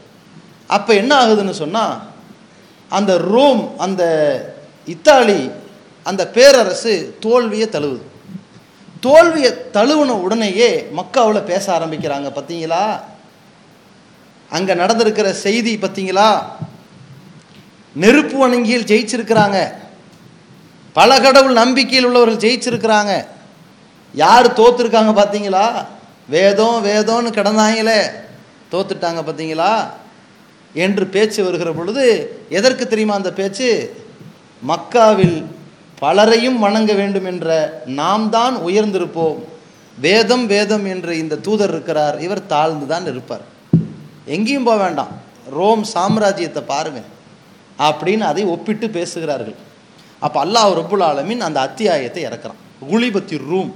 அப்போ 0.77 0.91
என்ன 1.01 1.13
ஆகுதுன்னு 1.23 1.55
சொன்னால் 1.63 1.95
அந்த 2.91 3.13
ரோம் 3.33 3.63
அந்த 3.85 4.03
இத்தாலி 4.95 5.41
அந்த 6.07 6.23
பேரரசு 6.37 6.95
தோல்வியை 7.25 7.67
தழுவுது. 7.77 8.05
தோல்வியை 9.07 9.51
தழுவின 9.77 10.17
உடனேயே 10.27 10.69
மக்காவில் 10.99 11.49
பேச 11.51 11.65
ஆரம்பிக்கிறாங்க 11.77 12.29
பார்த்தீங்களா 12.37 12.85
அங்கே 14.51 14.75
நடந்திருக்கிற 14.83 15.29
செய்தி 15.47 15.73
பார்த்தீங்களா 15.85 16.29
நெருப்பு 18.03 18.37
வணங்கியில் 18.43 18.89
ஜெயிச்சிருக்கிறாங்க. 18.91 19.59
பல 20.95 21.21
கடவுள் 21.21 21.53
நம்பிக்கையில் 21.53 22.05
உள்ளவர்கள் 22.05 22.51
ஜெயிச்சிருக்கிறாங்க. 22.51 23.25
யார் 24.15 24.53
தோத்துருக்காங்க 24.53 25.13
பார்த்தீங்களா 25.21 25.87
வேதம் 26.29 26.85
வேதம்னு 26.85 27.31
கிடந்தாங்களே. 27.31 28.01
தோத்துட்டாங்க 28.71 29.21
பார்த்தீங்களா 29.21 29.91
என்று 30.75 31.07
பேச்சு 31.07 31.45
வருகிற 31.45 31.73
பொழுது 31.73 32.05
எதற்கு 32.49 32.89
தெரியுமா 32.89 33.15
அந்த 33.15 33.33
பேச்சு? 33.33 33.97
மக்காவில் 34.69 35.45
பலரையும் 35.99 36.59
வணங்க 36.59 36.93
வேண்டும் 36.93 37.25
என்ற 37.25 37.83
நாம் 37.87 38.31
தான் 38.31 38.57
உயர்ந்திருப்போம். 38.57 39.39
வேதம் 39.99 40.47
வேதம் 40.47 40.87
என்று 40.87 41.19
இந்த 41.19 41.37
தூதர் 41.37 41.69
இருக்கிறார். 41.69 42.21
இவர் 42.21 42.47
தாழ்ந்து 42.47 42.87
தான் 42.87 43.07
இருப்பார். 43.07 43.45
எங்கேயும் 44.25 44.65
போக 44.65 44.83
வேண்டாம். 44.83 45.09
ரோம் 45.51 45.85
சாம்ராஜ்யத்தை 45.95 46.61
பாருங்க. 46.61 47.01
அப்படின்னு 47.79 48.21
அதை 48.21 48.45
ஒப்பிட்டு 48.45 48.91
பேசுகிறார்கள். 48.91 49.55
அப்போ 50.25 50.39
அல்லாஹ் 50.45 50.71
ரபுல் 50.81 51.05
ஆலமின் 51.11 51.43
அந்த 51.47 51.59
அத்தியாயத்தை 51.69 52.23
இறக்குறான். 52.29 52.61
குலிபத்தி 52.91 53.37
ரூம். 53.49 53.71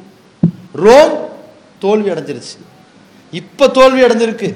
ரோம் 0.85 1.15
தோல்வி 1.85 2.09
அடைஞ்சிருச்சு. 2.13 2.57
இப்போ 3.41 3.65
தோல்வி 3.79 4.01
அடைஞ்சிருக்கு. 4.07 4.51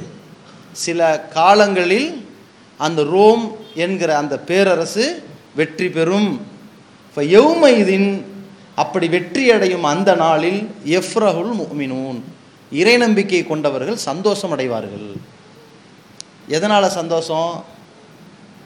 சில 0.84 1.00
காலங்களில் 1.38 2.08
அந்த 2.86 3.00
ரோம் 3.14 3.42
என்கிற 3.84 4.10
அந்த 4.22 4.34
பேரரசு 4.50 5.06
வெற்றி 5.58 5.88
பெறும். 5.96 6.30
இப்போ 7.08 7.22
எவ்மைதின் 7.40 8.08
அப்படி 8.82 9.06
வெற்றி 9.14 9.44
அடையும் 9.54 9.84
அந்த 9.92 10.10
நாளில் 10.22 10.60
எஃப்ரஹுல் 10.98 11.52
முமினூன் 11.60 12.18
இறை 12.80 12.94
நம்பிக்கை 13.02 13.40
கொண்டவர்கள் 13.50 13.98
சந்தோஷம் 14.08 14.52
அடைவார்கள் 14.54 15.08
எதனால் 16.56 16.96
சந்தோஷம்? 17.00 17.52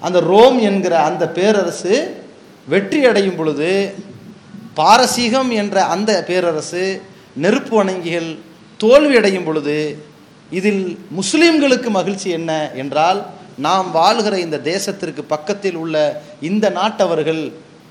அந்த 0.06 0.18
ரோம் 0.32 0.58
என்கிற 0.68 0.94
அந்த 1.08 1.24
பேரரசு 1.38 1.94
வெற்றி 2.68 3.00
அடையும் 3.06 3.36
பொழுது 3.36 3.70
பாரசீகம் 4.74 5.50
என்ற 5.62 5.76
அந்த 5.94 6.10
பேரரசு 6.28 6.84
நெருப்பு 7.42 7.74
வணங்கிகள் 7.76 8.30
தோல்வி 8.80 9.16
அடையும் 9.16 9.44
பொழுது 9.44 9.76
இதில் 10.50 10.82
முஸ்லீம்களுக்கு 11.18 11.90
மகிழ்ச்சி 11.98 12.28
என்ன 12.30 12.52
என்றால் 12.74 13.20
நாம் 13.66 13.88
வாழ்கிற 13.90 14.34
இந்த 14.38 14.58
தேசத்திற்கு 14.72 15.22
பக்கத்தில் 15.34 15.78
உள்ள 15.82 15.96
இந்த 16.40 16.66
நாட்டவர்கள் 16.70 17.42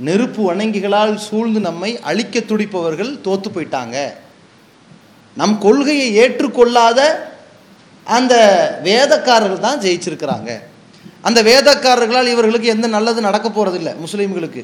நெருப்பு 0.08 0.42
வணங்கிகளால் 0.52 1.16
சூழ்ந்து 1.28 1.60
நம்மை 1.60 1.92
அழிக்க 2.10 2.40
துடிப்பவர்கள் 2.40 3.12
தோத்து 3.26 3.50
போயிட்டாங்க. 3.56 3.98
நம் 5.38 5.58
கொள்கையை 5.58 6.08
ஏற்றுக்கொள்ளாத 6.22 7.00
அந்த 8.08 8.34
வேதக்காரர்கள் 8.84 9.66
தான் 9.68 9.82
ஜெயிச்சிருக்கிறாங்க. 9.86 10.52
அந்த 11.28 11.40
வேதக்காரர்களால் 11.50 12.32
இவர்களுக்கு 12.34 12.68
எந்த 12.76 12.88
நல்லது 12.96 13.20
நடக்க 13.28 13.48
போறதில்லை 13.50 13.94
முஸ்லீம்களுக்கு. 14.04 14.62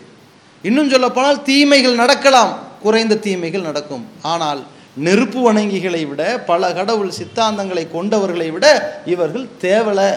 இன்னும் 0.68 0.92
சொல்லப்போனால் 0.94 1.40
தீமைகள் 1.50 2.02
நடக்கலாம் 2.02 2.52
குறைந்த 2.86 3.20
தீமைகள் 3.26 3.68
நடக்கும். 3.70 4.04
ஆனால் 4.34 4.62
நெருப்பு 5.06 5.40
வணங்கிகளை 5.48 6.02
விட 6.12 6.22
பல 6.52 6.72
கடவுள் 6.78 7.18
சித்தாந்தங்களை 7.20 7.84
கொண்டவர்களை 7.96 8.48
விட 8.56 8.66
இவர்கள் 9.14 9.46
தேவலை 9.66 10.10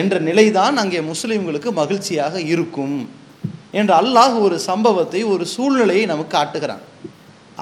என்ற 0.00 0.14
நிலைதான் 0.28 0.76
அங்கே 0.82 1.00
முஸ்லீம்களுக்கு 1.10 1.70
மகிழ்ச்சியாக 1.80 2.34
இருக்கும் 2.52 2.96
என்று 3.80 3.94
அல்லாஹ் 4.00 4.36
ஒரு 4.46 4.56
சம்பவத்தை 4.70 5.20
ஒரு 5.32 5.44
சூழ்நிலையை 5.54 6.04
நமக்கு 6.12 6.32
காட்டுகிறான். 6.38 6.82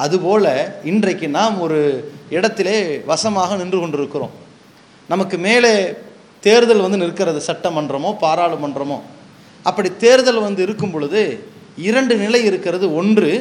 அதுபோல 0.05 0.45
இன்றைக்கு 0.91 1.27
நாம் 1.39 1.57
ஒரு 1.65 1.81
இடத்திலே 2.37 2.79
வசமாக 3.11 3.57
நின்று 3.61 3.79
கொண்டிருக்கிறோம். 3.81 4.35
நமக்கு 5.13 5.37
மேலே 5.47 5.73
தேர்தல் 6.43 6.81
வந்து 6.81 6.99
நிற்கிறது 6.99 7.43
சட்டமன்றமோ 7.47 8.17
பாராளுமன்றமோ. 8.21 8.99
அப்படி 9.65 9.97
தேர்தல் 9.97 10.41
வந்து 10.41 10.63
இருக்கும் 10.63 10.91
பொழுது 10.91 11.23
இரண்டு 11.81 12.17
நிலை 12.17 12.45
இருக்கிறது. 12.45 12.95
ஒன்று 12.95 13.33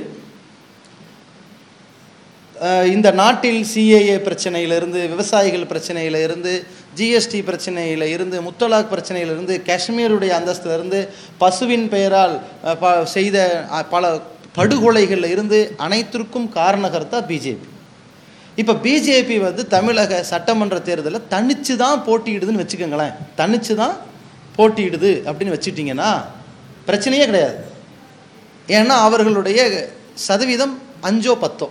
இந்த 2.85 3.11
நாட்டில் 3.11 3.65
சிஏஏ 3.73 4.17
பிரச்சனையிலிருந்து 4.17 5.09
விவசாயிகள் 5.09 5.65
பிரச்சனையிலிருந்து 5.65 6.51
ஜிஎஸ்டி 6.95 7.39
பிரச்சனையில 7.41 8.03
இருந்து 8.05 8.41
முத்தலாக் 8.41 8.91
பிரச்சனையிலிருந்து 8.91 9.61
காஷ்மீருடைய 9.61 10.29
அந்தஸ்திலிருந்து 10.29 10.99
பசுவின் 11.37 11.89
பெயரால் 11.89 12.35
ப- 12.79 13.05
செய்த 13.05 13.37
பல 13.89 14.05
படுகொலைகளில் 14.55 15.29
இருந்து 15.29 15.59
அனைத்திற்கும் 15.77 16.51
காரணகர்த்தா 16.55 17.19
பிஜேபி 17.27 17.67
இப்போ 18.57 18.73
பிஜேபி 18.73 19.39
வந்து 19.39 19.67
தமிழக 19.67 20.23
சட்டமன்ற 20.23 20.79
தேர்தலில் 20.79 21.27
தனிச்சு 21.33 21.75
தான் 21.75 22.01
போட்டியிடுதுன்னு 22.07 22.63
வச்சுக்கோங்களேன். 22.63 23.13
தனிச்சு 23.39 23.75
தான் 23.75 23.95
போட்டியிடுது 24.57 25.11
அப்படின்னு 25.27 25.55
வச்சுட்டிங்கன்னா 25.57 26.09
பிரச்சனையே 26.87 27.25
கிடையாது. 27.25 27.57
ஏன்னா 28.67 28.95
அவர்களுடைய 29.07 29.59
சதவீதம் 30.27 30.81
அஞ்சோ 31.03 31.35
பத்தோ. 31.43 31.67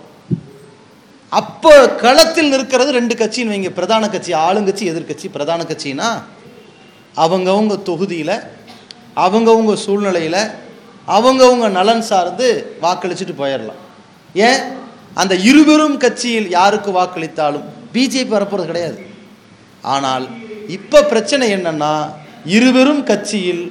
அப்போ 1.31 1.73
களத்தில் 1.87 2.49
நிற்கிறது 2.49 2.91
ரெண்டு 2.91 3.15
கட்சின்னு 3.15 3.53
வைங்க. 3.53 3.69
பிரதான 3.69 4.09
கட்சி 4.09 4.33
ஆளுங்கட்சி 4.33 4.85
எதிர்க்கட்சி 4.91 5.27
பிரதான 5.29 5.63
கட்சினா 5.63 6.09
அவங்கவுங்க 7.17 7.83
தொகுதியில் 7.83 8.35
அவங்கவுங்க 9.15 9.73
சூழ்நிலையில் 9.73 10.41
அவங்கவுங்க 11.07 11.69
நலன் 11.69 12.01
சார்ந்து 12.01 12.77
வாக்களிச்சுட்டு 12.81 13.35
போயிடலாம். 13.41 13.81
ஏன்? 14.35 14.61
அந்த 15.21 15.33
இருபெரும் 15.49 15.97
கட்சியில் 16.03 16.49
யாருக்கு 16.57 16.91
வாக்களித்தாலும் 16.99 17.65
பிஜேபி 17.93 18.31
வரப்போறது 18.35 18.69
கிடையாது. 18.71 18.99
ஆனால் 19.93 20.25
இப்போ 20.77 20.99
பிரச்சனை 21.11 21.45
என்னன்னா 21.55 21.93
இருவரும் 22.57 23.03
கட்சியில் 23.03 23.63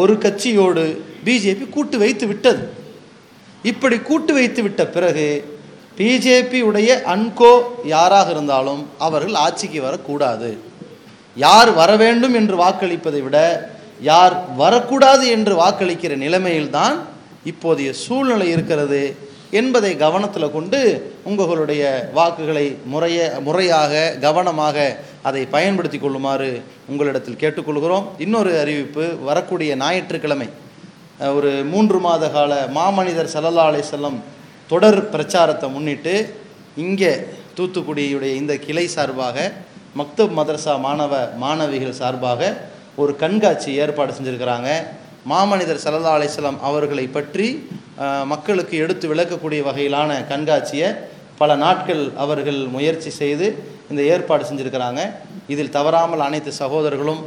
ஒரு 0.00 0.14
கட்சியோடு 0.24 0.84
பிஜேபி 1.26 1.64
கூட்டு 1.76 1.96
வைத்து 1.98 2.26
விட்டது. 2.26 2.62
இப்படி 3.70 3.96
கூட்டு 4.08 4.32
வைத்து 4.38 4.60
விட்ட 4.62 4.82
பிறகு 4.96 5.28
பிஜேபி 5.98 6.58
உடைய 6.68 6.90
அன்கோ 7.14 7.52
யாராக 7.94 8.28
இருந்தாலும் 8.34 8.82
அவர்கள் 9.06 9.38
ஆட்சிக்கு 9.44 9.80
வரக்கூடாது. 9.86 10.50
யார் 11.36 11.70
வர 11.80 11.90
வேண்டும் 12.02 12.34
என்று 12.40 12.56
வாக்களிப்பதை 12.64 13.22
விட 13.24 13.38
யார் 14.10 14.34
வரக்கூடாது 14.62 15.24
என்று 15.36 15.54
வாக்களிக்கிற 15.62 16.12
நிலைமையில்தான் 16.24 16.96
இப்போதைய 17.50 17.90
சூழ்நிலை 18.04 18.48
இருக்கிறது. 18.54 19.02
என்பதை 19.50 19.96
கவனத்தில் 19.96 20.52
கொண்டு 20.52 20.80
உங்களுடைய 21.24 22.10
வாக்குகளை 22.12 22.76
முறைய 22.84 23.40
முறையாக 23.44 24.16
கவனமாக 24.20 24.96
அதை 25.22 25.46
பயன்படுத்தி 25.46 25.98
கொள்ளுமாறு 25.98 26.62
உங்களிடத்தில் 26.88 27.40
கேட்டுக்கொள்கிறோம். 27.42 28.04
இன்னொரு 28.18 28.58
அறிவிப்பு 28.60 29.16
வரக்கூடிய 29.24 29.76
ஞாயிற்றுக்கிழமை 29.76 30.48
ஒரு 31.18 31.64
மூன்று 31.64 31.98
மாத 31.98 32.28
கால 32.28 32.68
மாமனிதர் 32.74 33.32
சல்லல்லா 33.34 33.80
செல்லம் 33.92 34.18
தொடர் 34.68 35.08
பிரச்சாரத்தை 35.08 35.70
முன்னிட்டு 35.70 36.34
இங்கே 36.76 37.26
தூத்துக்குடியுடைய 37.56 38.34
இந்த 38.34 38.56
கிளை 38.56 38.86
சார்பாக 38.86 39.52
மக்தப் 39.96 40.34
மதரசா 40.38 40.80
மாணவ 40.80 41.26
மாணவிகள் 41.36 41.92
சார்பாக 41.92 42.56
ஒரு 42.96 43.16
கண்காட்சி 43.16 43.72
ஏற்பாடு 43.72 44.12
செஞ்சுருக்கிறாங்க. 44.12 44.70
மாமனிதர் 45.30 45.82
சல்லா 45.84 46.16
அலிஸ்லாம் 46.18 46.60
அவர்களை 46.68 47.06
பற்றி 47.16 47.48
மக்களுக்கு 48.32 48.74
எடுத்து 48.84 49.06
விளக்கக்கூடிய 49.12 49.60
வகையிலான 49.68 50.10
கண்காட்சியை 50.30 50.88
பல 51.40 51.56
நாட்கள் 51.64 52.02
அவர்கள் 52.24 52.60
முயற்சி 52.76 53.10
செய்து 53.20 53.46
இந்த 53.90 54.00
ஏற்பாடு 54.12 54.42
செஞ்சுருக்கிறாங்க. 54.48 55.00
இதில் 55.52 55.74
தவறாமல் 55.76 56.24
அனைத்து 56.28 56.50
சகோதரர்களும் 56.62 57.22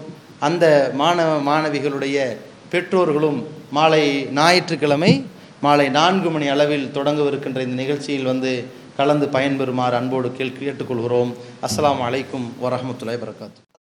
அந்த 0.48 0.66
மாணவ 1.02 1.32
மாணவிகளுடைய 1.50 2.18
பெற்றோர்களும் 2.74 3.40
மாலை 3.78 4.04
ஞாயிற்றுக்கிழமை 4.40 5.14
மாலை 5.66 5.88
நான்கு 5.98 6.30
மணி 6.36 6.48
அளவில் 6.54 6.92
தொடங்கவிருக்கின்ற 6.98 7.62
இந்த 7.68 7.78
நிகழ்ச்சியில் 7.84 8.30
வந்து 8.32 8.54
கலந்து 9.00 9.28
பயன்பெறுமாறு 9.36 9.98
அன்போடு 10.00 10.32
கேள் 10.38 10.58
கேட்டுக்கொள்கிறோம். 10.62 11.34
அஸ்லாம் 11.68 12.02
அலைக்கும் 12.08 12.48
வரஹ்மத்துல்லாஹி 12.66 13.22
வரகாத்து 13.26 13.71